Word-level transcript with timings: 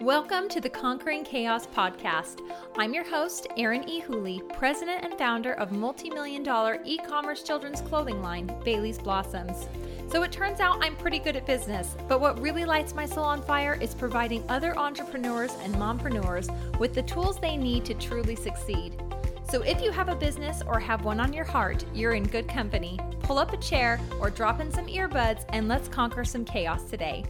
Welcome 0.00 0.48
to 0.48 0.60
the 0.60 0.68
Conquering 0.68 1.22
Chaos 1.24 1.66
podcast. 1.68 2.40
I'm 2.76 2.92
your 2.92 3.08
host, 3.08 3.46
Erin 3.56 3.88
E. 3.88 4.00
Hooley, 4.00 4.42
president 4.52 5.04
and 5.04 5.16
founder 5.16 5.52
of 5.54 5.70
multi-million 5.70 6.42
dollar 6.42 6.80
e-commerce 6.84 7.44
children's 7.44 7.80
clothing 7.80 8.20
line, 8.20 8.50
Bailey's 8.64 8.98
Blossoms. 8.98 9.68
So 10.10 10.24
it 10.24 10.32
turns 10.32 10.58
out 10.58 10.84
I'm 10.84 10.96
pretty 10.96 11.20
good 11.20 11.36
at 11.36 11.46
business, 11.46 11.96
but 12.08 12.20
what 12.20 12.40
really 12.42 12.64
lights 12.64 12.92
my 12.92 13.06
soul 13.06 13.24
on 13.24 13.40
fire 13.40 13.78
is 13.80 13.94
providing 13.94 14.44
other 14.50 14.76
entrepreneurs 14.76 15.54
and 15.62 15.74
mompreneurs 15.76 16.50
with 16.78 16.92
the 16.92 17.02
tools 17.02 17.38
they 17.38 17.56
need 17.56 17.84
to 17.84 17.94
truly 17.94 18.34
succeed. 18.34 19.00
So 19.48 19.62
if 19.62 19.80
you 19.80 19.92
have 19.92 20.08
a 20.08 20.16
business 20.16 20.60
or 20.66 20.80
have 20.80 21.04
one 21.04 21.20
on 21.20 21.32
your 21.32 21.44
heart, 21.44 21.84
you're 21.94 22.14
in 22.14 22.24
good 22.24 22.48
company. 22.48 22.98
Pull 23.20 23.38
up 23.38 23.52
a 23.52 23.58
chair 23.58 24.00
or 24.20 24.28
drop 24.28 24.60
in 24.60 24.72
some 24.72 24.86
earbuds 24.86 25.44
and 25.50 25.68
let's 25.68 25.88
conquer 25.88 26.24
some 26.24 26.44
chaos 26.44 26.82
today. 26.90 27.24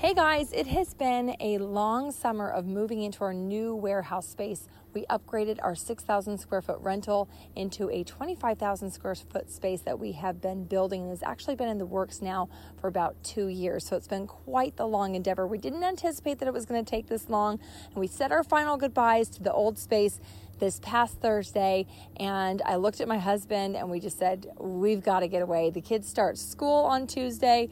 Hey 0.00 0.14
guys, 0.14 0.52
it 0.52 0.68
has 0.68 0.94
been 0.94 1.34
a 1.40 1.58
long 1.58 2.12
summer 2.12 2.48
of 2.48 2.64
moving 2.66 3.02
into 3.02 3.24
our 3.24 3.34
new 3.34 3.74
warehouse 3.74 4.28
space. 4.28 4.68
We 4.94 5.04
upgraded 5.06 5.58
our 5.60 5.74
6,000 5.74 6.38
square 6.38 6.62
foot 6.62 6.78
rental 6.80 7.28
into 7.56 7.90
a 7.90 8.04
25,000 8.04 8.92
square 8.92 9.16
foot 9.16 9.50
space 9.50 9.80
that 9.80 9.98
we 9.98 10.12
have 10.12 10.40
been 10.40 10.66
building 10.66 11.00
and 11.00 11.10
has 11.10 11.24
actually 11.24 11.56
been 11.56 11.68
in 11.68 11.78
the 11.78 11.84
works 11.84 12.22
now 12.22 12.48
for 12.80 12.86
about 12.86 13.16
two 13.24 13.48
years. 13.48 13.88
So 13.88 13.96
it's 13.96 14.06
been 14.06 14.28
quite 14.28 14.76
the 14.76 14.86
long 14.86 15.16
endeavor. 15.16 15.48
We 15.48 15.58
didn't 15.58 15.82
anticipate 15.82 16.38
that 16.38 16.46
it 16.46 16.54
was 16.54 16.64
going 16.64 16.84
to 16.84 16.88
take 16.88 17.08
this 17.08 17.28
long, 17.28 17.58
and 17.86 17.96
we 17.96 18.06
said 18.06 18.30
our 18.30 18.44
final 18.44 18.76
goodbyes 18.76 19.28
to 19.30 19.42
the 19.42 19.52
old 19.52 19.80
space 19.80 20.20
this 20.58 20.80
past 20.80 21.20
Thursday 21.20 21.86
and 22.16 22.62
I 22.62 22.76
looked 22.76 23.00
at 23.00 23.08
my 23.08 23.18
husband 23.18 23.76
and 23.76 23.90
we 23.90 24.00
just 24.00 24.18
said, 24.18 24.46
We've 24.58 25.02
got 25.02 25.20
to 25.20 25.28
get 25.28 25.42
away. 25.42 25.70
The 25.70 25.80
kids 25.80 26.08
start 26.08 26.38
school 26.38 26.84
on 26.84 27.06
Tuesday 27.06 27.68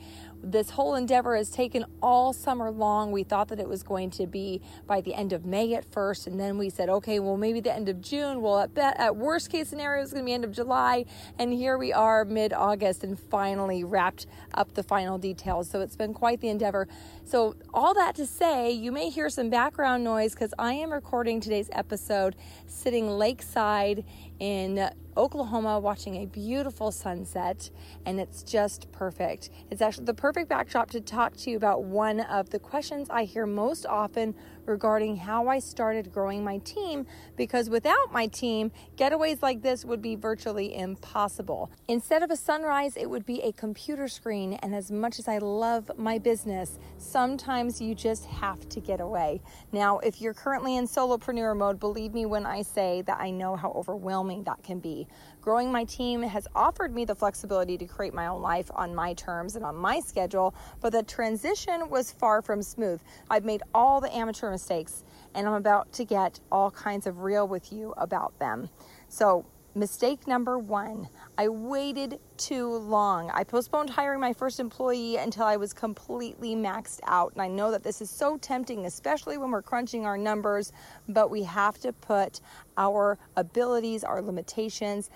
this 0.50 0.70
whole 0.70 0.94
endeavor 0.94 1.36
has 1.36 1.50
taken 1.50 1.84
all 2.00 2.32
summer 2.32 2.70
long. 2.70 3.10
We 3.10 3.24
thought 3.24 3.48
that 3.48 3.58
it 3.58 3.68
was 3.68 3.82
going 3.82 4.10
to 4.10 4.26
be 4.26 4.62
by 4.86 5.00
the 5.00 5.14
end 5.14 5.32
of 5.32 5.44
May 5.44 5.74
at 5.74 5.84
first, 5.84 6.26
and 6.26 6.38
then 6.38 6.56
we 6.56 6.70
said, 6.70 6.88
okay, 6.88 7.18
well, 7.18 7.36
maybe 7.36 7.60
the 7.60 7.74
end 7.74 7.88
of 7.88 8.00
June. 8.00 8.40
Well, 8.40 8.60
at, 8.60 8.76
at 8.76 9.16
worst 9.16 9.50
case 9.50 9.68
scenario, 9.68 10.02
it's 10.02 10.12
going 10.12 10.24
to 10.24 10.26
be 10.26 10.32
end 10.32 10.44
of 10.44 10.52
July. 10.52 11.04
And 11.38 11.52
here 11.52 11.76
we 11.76 11.92
are 11.92 12.24
mid 12.24 12.52
August 12.52 13.02
and 13.02 13.18
finally 13.18 13.82
wrapped 13.84 14.26
up 14.54 14.74
the 14.74 14.82
final 14.82 15.18
details. 15.18 15.68
So 15.68 15.80
it's 15.80 15.96
been 15.96 16.14
quite 16.14 16.40
the 16.40 16.48
endeavor. 16.48 16.88
So, 17.24 17.56
all 17.74 17.92
that 17.94 18.14
to 18.16 18.26
say, 18.26 18.70
you 18.70 18.92
may 18.92 19.10
hear 19.10 19.28
some 19.28 19.50
background 19.50 20.04
noise 20.04 20.32
because 20.32 20.54
I 20.58 20.74
am 20.74 20.92
recording 20.92 21.40
today's 21.40 21.68
episode 21.72 22.36
sitting 22.66 23.08
lakeside 23.08 24.04
in 24.38 24.90
Oklahoma 25.16 25.80
watching 25.80 26.22
a 26.22 26.26
beautiful 26.26 26.92
sunset, 26.92 27.70
and 28.04 28.20
it's 28.20 28.42
just 28.42 28.90
perfect. 28.92 29.50
It's 29.70 29.80
actually 29.80 30.04
the 30.04 30.14
perfect 30.14 30.48
backdrop 30.48 30.90
to 30.90 31.00
talk 31.00 31.36
to 31.38 31.50
you 31.50 31.56
about 31.56 31.84
one 31.84 32.20
of 32.20 32.50
the 32.50 32.58
questions 32.58 33.08
I 33.10 33.24
hear 33.24 33.46
most 33.46 33.86
often 33.86 34.34
regarding 34.66 35.16
how 35.16 35.48
I 35.48 35.58
started 35.58 36.12
growing 36.12 36.44
my 36.44 36.58
team 36.58 37.06
because 37.36 37.70
without 37.70 38.12
my 38.12 38.26
team, 38.26 38.72
getaways 38.96 39.42
like 39.42 39.62
this 39.62 39.84
would 39.84 40.02
be 40.02 40.16
virtually 40.16 40.76
impossible. 40.76 41.70
Instead 41.88 42.22
of 42.22 42.30
a 42.30 42.36
sunrise, 42.36 42.96
it 42.96 43.08
would 43.08 43.24
be 43.24 43.40
a 43.42 43.52
computer 43.52 44.08
screen, 44.08 44.54
and 44.54 44.74
as 44.74 44.90
much 44.90 45.18
as 45.18 45.28
I 45.28 45.38
love 45.38 45.90
my 45.96 46.18
business, 46.18 46.78
sometimes 46.98 47.80
you 47.80 47.94
just 47.94 48.26
have 48.26 48.68
to 48.70 48.80
get 48.80 49.00
away. 49.00 49.40
Now, 49.72 49.98
if 49.98 50.20
you're 50.20 50.34
currently 50.34 50.76
in 50.76 50.86
solopreneur 50.86 51.56
mode, 51.56 51.78
believe 51.78 52.14
me 52.14 52.26
when 52.26 52.46
I 52.46 52.62
say 52.62 53.02
that 53.02 53.20
I 53.20 53.30
know 53.30 53.56
how 53.56 53.72
overwhelming 53.72 54.44
that 54.44 54.62
can 54.62 54.80
be. 54.80 55.06
Growing 55.40 55.70
my 55.70 55.84
team 55.84 56.22
has 56.22 56.48
offered 56.56 56.92
me 56.92 57.04
the 57.04 57.14
flexibility 57.14 57.78
to 57.78 57.86
create 57.86 58.12
my 58.12 58.26
own 58.26 58.42
life 58.42 58.68
on 58.74 58.94
my 58.94 59.14
terms 59.14 59.54
and 59.54 59.64
on 59.64 59.76
my 59.76 60.00
schedule, 60.00 60.54
but 60.80 60.90
the 60.92 61.04
transition 61.04 61.88
was 61.88 62.10
far 62.10 62.42
from 62.42 62.62
smooth. 62.62 63.00
I've 63.30 63.44
made 63.44 63.62
all 63.72 64.00
the 64.00 64.12
amateur 64.14 64.55
mistakes, 64.56 65.04
and 65.34 65.46
I'm 65.46 65.52
about 65.52 65.92
to 65.92 66.04
get 66.04 66.40
all 66.50 66.70
kinds 66.70 67.06
of 67.06 67.20
real 67.20 67.46
with 67.46 67.72
you 67.72 67.92
about 67.98 68.38
them. 68.38 68.70
So, 69.08 69.44
Mistake 69.76 70.26
number 70.26 70.58
one 70.58 71.06
I 71.36 71.48
waited 71.48 72.18
too 72.38 72.66
long. 72.66 73.30
I 73.34 73.44
postponed 73.44 73.90
hiring 73.90 74.20
my 74.20 74.32
first 74.32 74.58
employee 74.58 75.18
until 75.18 75.44
I 75.44 75.56
was 75.56 75.74
completely 75.74 76.56
maxed 76.56 77.00
out. 77.06 77.34
And 77.34 77.42
I 77.42 77.48
know 77.48 77.70
that 77.70 77.82
this 77.82 78.00
is 78.00 78.08
so 78.08 78.38
tempting, 78.38 78.86
especially 78.86 79.36
when 79.36 79.50
we're 79.50 79.60
crunching 79.60 80.06
our 80.06 80.16
numbers, 80.16 80.72
but 81.10 81.30
we 81.30 81.42
have 81.42 81.78
to 81.80 81.92
put 81.92 82.40
our 82.78 83.18
abilities, 83.36 84.02
our 84.02 84.22
limitations, 84.22 85.10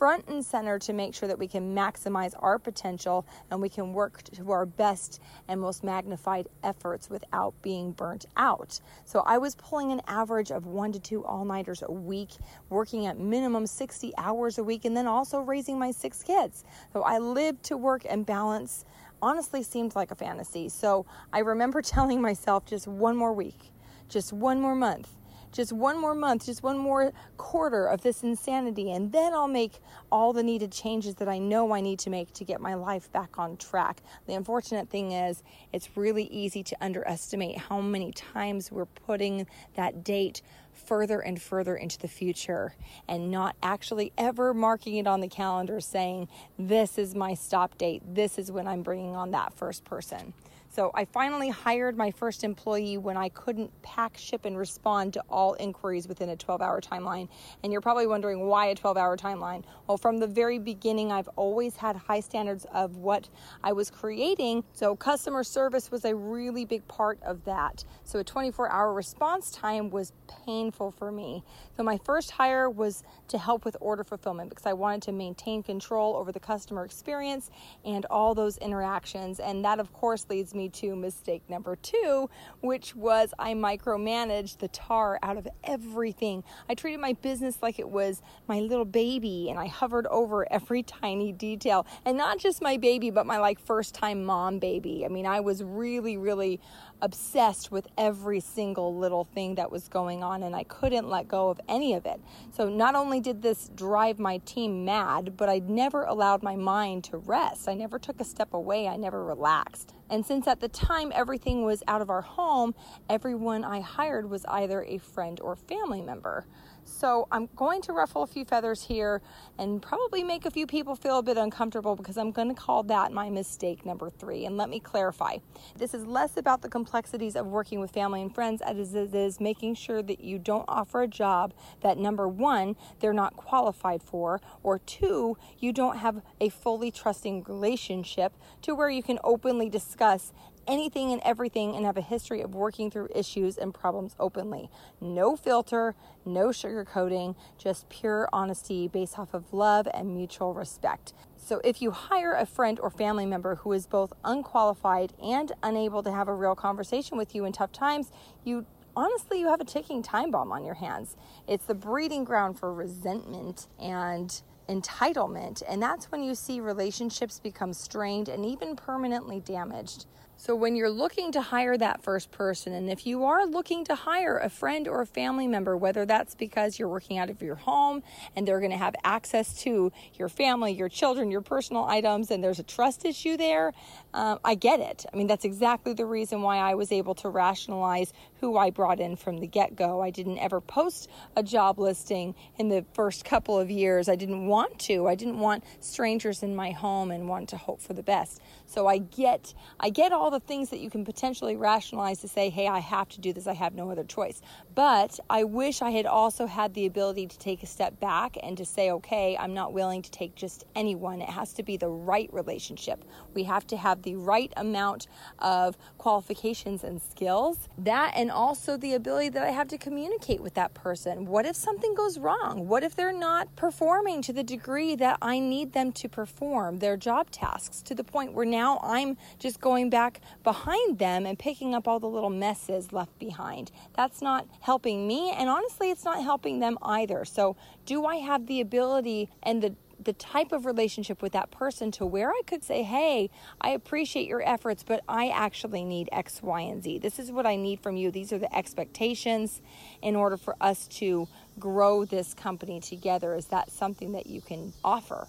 front 0.00 0.26
and 0.28 0.42
center 0.42 0.78
to 0.78 0.94
make 0.94 1.14
sure 1.14 1.28
that 1.28 1.38
we 1.38 1.46
can 1.46 1.74
maximize 1.76 2.32
our 2.38 2.58
potential 2.58 3.26
and 3.50 3.60
we 3.60 3.68
can 3.68 3.92
work 3.92 4.22
to 4.22 4.50
our 4.50 4.64
best 4.64 5.20
and 5.46 5.60
most 5.60 5.84
magnified 5.84 6.48
efforts 6.62 7.10
without 7.10 7.52
being 7.60 7.92
burnt 7.92 8.24
out. 8.38 8.80
So 9.04 9.22
I 9.26 9.36
was 9.36 9.56
pulling 9.56 9.92
an 9.92 10.00
average 10.06 10.52
of 10.52 10.64
one 10.64 10.90
to 10.92 10.98
two 10.98 11.22
all 11.26 11.44
nighters 11.44 11.82
a 11.86 11.92
week, 11.92 12.30
working 12.70 13.04
at 13.04 13.18
minimum 13.18 13.66
60 13.66 14.14
hours 14.16 14.56
a 14.56 14.64
week, 14.64 14.86
and 14.86 14.96
then 14.96 15.06
also 15.06 15.40
raising 15.40 15.78
my 15.78 15.90
six 15.90 16.22
kids. 16.22 16.64
So 16.94 17.02
I 17.02 17.18
lived 17.18 17.62
to 17.64 17.76
work 17.76 18.06
and 18.08 18.24
balance 18.24 18.86
honestly 19.20 19.62
seemed 19.62 19.94
like 19.94 20.10
a 20.10 20.14
fantasy. 20.14 20.70
So 20.70 21.04
I 21.30 21.40
remember 21.40 21.82
telling 21.96 22.22
myself 22.22 22.64
just 22.64 22.88
one 22.88 23.18
more 23.18 23.34
week, 23.34 23.70
just 24.08 24.32
one 24.32 24.62
more 24.62 24.74
month 24.74 25.10
just 25.52 25.72
one 25.72 26.00
more 26.00 26.14
month, 26.14 26.46
just 26.46 26.62
one 26.62 26.78
more 26.78 27.12
quarter 27.36 27.86
of 27.86 28.02
this 28.02 28.22
insanity, 28.22 28.92
and 28.92 29.12
then 29.12 29.32
I'll 29.34 29.48
make 29.48 29.80
all 30.10 30.32
the 30.32 30.42
needed 30.42 30.72
changes 30.72 31.16
that 31.16 31.28
I 31.28 31.38
know 31.38 31.72
I 31.72 31.80
need 31.80 31.98
to 32.00 32.10
make 32.10 32.32
to 32.34 32.44
get 32.44 32.60
my 32.60 32.74
life 32.74 33.10
back 33.12 33.38
on 33.38 33.56
track. 33.56 34.02
The 34.26 34.34
unfortunate 34.34 34.88
thing 34.88 35.12
is, 35.12 35.42
it's 35.72 35.96
really 35.96 36.24
easy 36.24 36.62
to 36.62 36.76
underestimate 36.80 37.58
how 37.58 37.80
many 37.80 38.12
times 38.12 38.70
we're 38.70 38.86
putting 38.86 39.46
that 39.74 40.04
date 40.04 40.42
further 40.72 41.20
and 41.20 41.40
further 41.40 41.76
into 41.76 41.98
the 41.98 42.08
future 42.08 42.74
and 43.08 43.30
not 43.30 43.56
actually 43.62 44.12
ever 44.16 44.54
marking 44.54 44.96
it 44.96 45.06
on 45.06 45.20
the 45.20 45.28
calendar 45.28 45.80
saying, 45.80 46.28
This 46.58 46.98
is 46.98 47.14
my 47.14 47.34
stop 47.34 47.76
date. 47.78 48.02
This 48.06 48.38
is 48.38 48.50
when 48.50 48.66
I'm 48.66 48.82
bringing 48.82 49.16
on 49.16 49.30
that 49.32 49.52
first 49.54 49.84
person. 49.84 50.32
So 50.72 50.92
I 50.94 51.04
finally 51.04 51.48
hired 51.48 51.96
my 51.96 52.12
first 52.12 52.44
employee 52.44 52.96
when 52.96 53.16
I 53.16 53.28
couldn't 53.30 53.70
pack, 53.82 54.16
ship, 54.16 54.44
and 54.44 54.56
respond 54.56 55.12
to 55.14 55.24
all 55.28 55.54
inquiries 55.54 56.06
within 56.06 56.28
a 56.28 56.36
12 56.36 56.62
hour 56.62 56.80
timeline. 56.80 57.28
And 57.64 57.72
you're 57.72 57.80
probably 57.80 58.06
wondering 58.06 58.46
why 58.46 58.66
a 58.66 58.76
12 58.76 58.96
hour 58.96 59.16
timeline? 59.16 59.64
Well, 59.88 59.98
from 59.98 60.18
the 60.18 60.28
very 60.28 60.60
beginning, 60.60 61.10
I've 61.10 61.28
always 61.34 61.74
had 61.74 61.96
high 61.96 62.20
standards 62.20 62.66
of 62.72 62.98
what 62.98 63.28
I 63.64 63.72
was 63.72 63.90
creating. 63.90 64.62
So 64.72 64.94
customer 64.94 65.42
service 65.42 65.90
was 65.90 66.04
a 66.04 66.14
really 66.14 66.64
big 66.64 66.86
part 66.86 67.18
of 67.24 67.44
that. 67.46 67.84
So 68.04 68.20
a 68.20 68.24
24 68.24 68.70
hour 68.70 68.94
response 68.94 69.50
time 69.50 69.90
was 69.90 70.12
painful 70.46 70.92
for 70.92 71.10
me. 71.10 71.42
So 71.76 71.82
my 71.82 71.98
first 72.04 72.30
hire 72.30 72.70
was 72.70 73.02
to 73.26 73.38
help 73.38 73.64
with 73.64 73.76
order 73.80 74.04
fulfillment 74.04 74.50
because 74.50 74.66
I 74.66 74.74
wanted 74.74 75.02
to 75.02 75.12
maintain 75.12 75.64
control 75.64 76.14
over 76.14 76.30
the 76.30 76.38
customer 76.38 76.84
experience 76.84 77.50
and 77.84 78.06
all 78.06 78.36
those 78.36 78.56
interactions. 78.58 79.40
And 79.40 79.64
that, 79.64 79.80
of 79.80 79.92
course, 79.92 80.26
leads 80.30 80.54
me 80.54 80.59
me 80.60 80.68
to 80.68 80.94
mistake 80.94 81.42
number 81.48 81.74
two, 81.74 82.28
which 82.60 82.94
was 82.94 83.32
I 83.38 83.54
micromanaged 83.54 84.58
the 84.58 84.68
tar 84.68 85.18
out 85.22 85.38
of 85.38 85.48
everything. 85.64 86.44
I 86.68 86.74
treated 86.74 87.00
my 87.00 87.14
business 87.14 87.58
like 87.62 87.78
it 87.78 87.88
was 87.88 88.20
my 88.46 88.60
little 88.60 88.84
baby 88.84 89.48
and 89.48 89.58
I 89.58 89.68
hovered 89.68 90.06
over 90.08 90.46
every 90.52 90.82
tiny 91.00 91.32
detail. 91.32 91.86
And 92.04 92.18
not 92.18 92.38
just 92.38 92.60
my 92.60 92.76
baby, 92.76 93.10
but 93.10 93.24
my 93.24 93.38
like 93.38 93.58
first 93.58 93.94
time 93.94 94.22
mom 94.22 94.58
baby. 94.58 95.06
I 95.06 95.08
mean, 95.08 95.24
I 95.24 95.40
was 95.40 95.64
really, 95.64 96.18
really 96.18 96.60
obsessed 97.02 97.70
with 97.70 97.88
every 97.96 98.40
single 98.40 98.96
little 98.96 99.24
thing 99.24 99.54
that 99.56 99.70
was 99.70 99.88
going 99.88 100.22
on 100.22 100.42
and 100.42 100.54
I 100.54 100.64
couldn't 100.64 101.08
let 101.08 101.28
go 101.28 101.48
of 101.48 101.60
any 101.68 101.94
of 101.94 102.06
it. 102.06 102.20
So 102.52 102.68
not 102.68 102.94
only 102.94 103.20
did 103.20 103.42
this 103.42 103.70
drive 103.74 104.18
my 104.18 104.38
team 104.38 104.84
mad, 104.84 105.36
but 105.36 105.48
I 105.48 105.60
never 105.60 106.04
allowed 106.04 106.42
my 106.42 106.56
mind 106.56 107.04
to 107.04 107.18
rest. 107.18 107.68
I 107.68 107.74
never 107.74 107.98
took 107.98 108.20
a 108.20 108.24
step 108.24 108.54
away. 108.54 108.88
I 108.88 108.96
never 108.96 109.24
relaxed. 109.24 109.94
And 110.10 110.26
since 110.26 110.48
at 110.48 110.60
the 110.60 110.68
time 110.68 111.12
everything 111.14 111.64
was 111.64 111.82
out 111.86 112.02
of 112.02 112.10
our 112.10 112.22
home, 112.22 112.74
everyone 113.08 113.64
I 113.64 113.80
hired 113.80 114.28
was 114.28 114.44
either 114.46 114.82
a 114.82 114.98
friend 114.98 115.40
or 115.40 115.54
family 115.54 116.02
member. 116.02 116.46
So 116.84 117.28
I'm 117.30 117.48
going 117.56 117.82
to 117.82 117.92
ruffle 117.92 118.22
a 118.22 118.26
few 118.26 118.44
feathers 118.44 118.82
here 118.82 119.22
and 119.58 119.80
probably 119.80 120.22
make 120.22 120.46
a 120.46 120.50
few 120.50 120.66
people 120.66 120.96
feel 120.96 121.18
a 121.18 121.22
bit 121.22 121.36
uncomfortable 121.36 121.96
because 121.96 122.16
I'm 122.16 122.32
going 122.32 122.48
to 122.48 122.54
call 122.54 122.82
that 122.84 123.12
my 123.12 123.30
mistake 123.30 123.86
number 123.86 124.10
three. 124.10 124.44
And 124.46 124.56
let 124.56 124.68
me 124.68 124.80
clarify 124.80 125.38
this 125.76 125.94
is 125.94 126.06
less 126.06 126.36
about 126.36 126.62
the 126.62 126.68
complexities 126.68 127.36
of 127.36 127.46
working 127.46 127.80
with 127.80 127.90
family 127.90 128.22
and 128.22 128.34
friends 128.34 128.62
as 128.62 128.94
it 128.94 129.14
is 129.14 129.40
making 129.40 129.74
sure 129.74 130.02
that 130.02 130.20
you 130.20 130.38
don't 130.38 130.64
offer 130.68 131.02
a 131.02 131.08
job 131.08 131.52
that 131.80 131.98
number 131.98 132.28
one, 132.28 132.76
they're 133.00 133.12
not 133.12 133.36
qualified 133.36 134.02
for, 134.02 134.40
or 134.62 134.78
two, 134.78 135.36
you 135.58 135.72
don't 135.72 135.98
have 135.98 136.22
a 136.40 136.48
fully 136.48 136.90
trusting 136.90 137.44
relationship 137.44 138.34
to 138.62 138.74
where 138.74 138.90
you 138.90 139.02
can 139.02 139.18
openly 139.24 139.68
discuss 139.68 140.32
anything 140.66 141.12
and 141.12 141.20
everything 141.24 141.74
and 141.76 141.86
have 141.86 141.96
a 141.96 142.02
history 142.02 142.40
of 142.40 142.54
working 142.54 142.90
through 142.90 143.08
issues 143.14 143.56
and 143.56 143.74
problems 143.74 144.14
openly. 144.18 144.70
No 145.00 145.36
filter, 145.36 145.94
no 146.24 146.48
sugarcoating, 146.48 147.34
just 147.58 147.88
pure 147.88 148.28
honesty 148.32 148.88
based 148.88 149.18
off 149.18 149.34
of 149.34 149.52
love 149.52 149.88
and 149.92 150.14
mutual 150.14 150.54
respect. 150.54 151.12
So, 151.36 151.60
if 151.64 151.80
you 151.80 151.90
hire 151.90 152.34
a 152.34 152.46
friend 152.46 152.78
or 152.80 152.90
family 152.90 153.26
member 153.26 153.56
who 153.56 153.72
is 153.72 153.86
both 153.86 154.12
unqualified 154.24 155.12
and 155.22 155.52
unable 155.62 156.02
to 156.02 156.12
have 156.12 156.28
a 156.28 156.34
real 156.34 156.54
conversation 156.54 157.16
with 157.16 157.34
you 157.34 157.44
in 157.44 157.52
tough 157.52 157.72
times, 157.72 158.10
you 158.44 158.66
honestly 158.96 159.40
you 159.40 159.48
have 159.48 159.60
a 159.60 159.64
ticking 159.64 160.02
time 160.02 160.30
bomb 160.30 160.52
on 160.52 160.64
your 160.64 160.74
hands. 160.74 161.16
It's 161.46 161.64
the 161.64 161.74
breeding 161.74 162.24
ground 162.24 162.58
for 162.58 162.72
resentment 162.72 163.68
and 163.80 164.42
entitlement, 164.68 165.62
and 165.68 165.82
that's 165.82 166.12
when 166.12 166.22
you 166.22 166.34
see 166.34 166.60
relationships 166.60 167.40
become 167.40 167.72
strained 167.72 168.28
and 168.28 168.44
even 168.44 168.76
permanently 168.76 169.40
damaged. 169.40 170.06
So, 170.40 170.56
when 170.56 170.74
you're 170.74 170.88
looking 170.88 171.32
to 171.32 171.42
hire 171.42 171.76
that 171.76 172.02
first 172.02 172.30
person, 172.30 172.72
and 172.72 172.88
if 172.88 173.06
you 173.06 173.24
are 173.24 173.44
looking 173.44 173.84
to 173.84 173.94
hire 173.94 174.38
a 174.38 174.48
friend 174.48 174.88
or 174.88 175.02
a 175.02 175.06
family 175.06 175.46
member, 175.46 175.76
whether 175.76 176.06
that's 176.06 176.34
because 176.34 176.78
you're 176.78 176.88
working 176.88 177.18
out 177.18 177.28
of 177.28 177.42
your 177.42 177.56
home 177.56 178.02
and 178.34 178.48
they're 178.48 178.58
going 178.58 178.70
to 178.70 178.78
have 178.78 178.94
access 179.04 179.60
to 179.64 179.92
your 180.14 180.30
family, 180.30 180.72
your 180.72 180.88
children, 180.88 181.30
your 181.30 181.42
personal 181.42 181.84
items, 181.84 182.30
and 182.30 182.42
there's 182.42 182.58
a 182.58 182.62
trust 182.62 183.04
issue 183.04 183.36
there, 183.36 183.74
um, 184.14 184.38
I 184.42 184.54
get 184.54 184.80
it. 184.80 185.04
I 185.12 185.16
mean, 185.18 185.26
that's 185.26 185.44
exactly 185.44 185.92
the 185.92 186.06
reason 186.06 186.40
why 186.40 186.56
I 186.56 186.74
was 186.74 186.90
able 186.90 187.14
to 187.16 187.28
rationalize 187.28 188.14
who 188.40 188.56
I 188.56 188.70
brought 188.70 188.98
in 188.98 189.16
from 189.16 189.40
the 189.40 189.46
get 189.46 189.76
go. 189.76 190.00
I 190.00 190.08
didn't 190.08 190.38
ever 190.38 190.62
post 190.62 191.10
a 191.36 191.42
job 191.42 191.78
listing 191.78 192.34
in 192.56 192.70
the 192.70 192.86
first 192.94 193.26
couple 193.26 193.58
of 193.58 193.70
years. 193.70 194.08
I 194.08 194.16
didn't 194.16 194.46
want 194.46 194.78
to. 194.80 195.06
I 195.06 195.16
didn't 195.16 195.38
want 195.38 195.64
strangers 195.80 196.42
in 196.42 196.56
my 196.56 196.70
home 196.70 197.10
and 197.10 197.28
want 197.28 197.50
to 197.50 197.58
hope 197.58 197.82
for 197.82 197.92
the 197.92 198.02
best. 198.02 198.40
So 198.64 198.86
I 198.86 198.98
get, 198.98 199.52
I 199.78 199.90
get 199.90 200.12
all 200.12 200.29
the 200.30 200.40
things 200.40 200.70
that 200.70 200.80
you 200.80 200.90
can 200.90 201.04
potentially 201.04 201.56
rationalize 201.56 202.20
to 202.20 202.28
say, 202.28 202.50
hey, 202.50 202.68
I 202.68 202.78
have 202.78 203.08
to 203.10 203.20
do 203.20 203.32
this, 203.32 203.46
I 203.46 203.54
have 203.54 203.74
no 203.74 203.90
other 203.90 204.04
choice. 204.04 204.40
But 204.74 205.18
I 205.28 205.44
wish 205.44 205.82
I 205.82 205.90
had 205.90 206.06
also 206.06 206.46
had 206.46 206.74
the 206.74 206.86
ability 206.86 207.26
to 207.26 207.38
take 207.38 207.62
a 207.62 207.66
step 207.66 207.98
back 208.00 208.36
and 208.42 208.56
to 208.56 208.64
say, 208.64 208.90
okay, 208.92 209.36
I'm 209.38 209.54
not 209.54 209.72
willing 209.72 210.02
to 210.02 210.10
take 210.10 210.34
just 210.34 210.64
anyone. 210.74 211.20
It 211.20 211.28
has 211.28 211.52
to 211.54 211.62
be 211.62 211.76
the 211.76 211.88
right 211.88 212.32
relationship. 212.32 213.04
We 213.34 213.44
have 213.44 213.66
to 213.68 213.76
have 213.76 214.02
the 214.02 214.16
right 214.16 214.52
amount 214.56 215.08
of 215.38 215.76
qualifications 215.98 216.84
and 216.84 217.00
skills. 217.02 217.68
That 217.78 218.12
and 218.16 218.30
also 218.30 218.76
the 218.76 218.94
ability 218.94 219.30
that 219.30 219.42
I 219.42 219.50
have 219.50 219.68
to 219.68 219.78
communicate 219.78 220.40
with 220.40 220.54
that 220.54 220.74
person. 220.74 221.26
What 221.26 221.46
if 221.46 221.56
something 221.56 221.94
goes 221.94 222.18
wrong? 222.18 222.68
What 222.68 222.82
if 222.82 222.94
they're 222.94 223.12
not 223.12 223.54
performing 223.56 224.22
to 224.22 224.32
the 224.32 224.42
degree 224.42 224.94
that 224.96 225.18
I 225.20 225.38
need 225.38 225.72
them 225.72 225.92
to 225.92 226.08
perform 226.08 226.78
their 226.78 226.96
job 226.96 227.30
tasks 227.30 227.82
to 227.82 227.94
the 227.94 228.04
point 228.04 228.32
where 228.32 228.46
now 228.46 228.80
I'm 228.82 229.16
just 229.38 229.60
going 229.60 229.90
back 229.90 230.19
behind 230.42 230.98
them 230.98 231.26
and 231.26 231.38
picking 231.38 231.74
up 231.74 231.86
all 231.86 232.00
the 232.00 232.08
little 232.08 232.30
messes 232.30 232.92
left 232.92 233.18
behind. 233.18 233.70
That's 233.94 234.22
not 234.22 234.46
helping 234.60 235.06
me, 235.06 235.32
and 235.32 235.48
honestly, 235.48 235.90
it's 235.90 236.04
not 236.04 236.22
helping 236.22 236.60
them 236.60 236.78
either. 236.82 237.24
So, 237.24 237.56
do 237.86 238.04
I 238.06 238.16
have 238.16 238.46
the 238.46 238.60
ability 238.60 239.30
and 239.42 239.62
the 239.62 239.74
the 240.04 240.12
type 240.14 240.52
of 240.52 240.64
relationship 240.64 241.20
with 241.22 241.32
that 241.32 241.50
person 241.50 241.90
to 241.92 242.06
where 242.06 242.30
I 242.30 242.40
could 242.46 242.64
say, 242.64 242.82
Hey, 242.82 243.30
I 243.60 243.70
appreciate 243.70 244.26
your 244.26 244.42
efforts, 244.42 244.82
but 244.82 245.02
I 245.08 245.28
actually 245.28 245.84
need 245.84 246.08
X, 246.10 246.42
Y, 246.42 246.60
and 246.60 246.82
Z. 246.82 246.98
This 246.98 247.18
is 247.18 247.30
what 247.30 247.46
I 247.46 247.56
need 247.56 247.80
from 247.80 247.96
you. 247.96 248.10
These 248.10 248.32
are 248.32 248.38
the 248.38 248.54
expectations 248.56 249.60
in 250.02 250.16
order 250.16 250.36
for 250.36 250.56
us 250.60 250.86
to 250.88 251.28
grow 251.58 252.04
this 252.04 252.34
company 252.34 252.80
together. 252.80 253.34
Is 253.34 253.46
that 253.46 253.70
something 253.70 254.12
that 254.12 254.26
you 254.26 254.40
can 254.40 254.72
offer? 254.82 255.28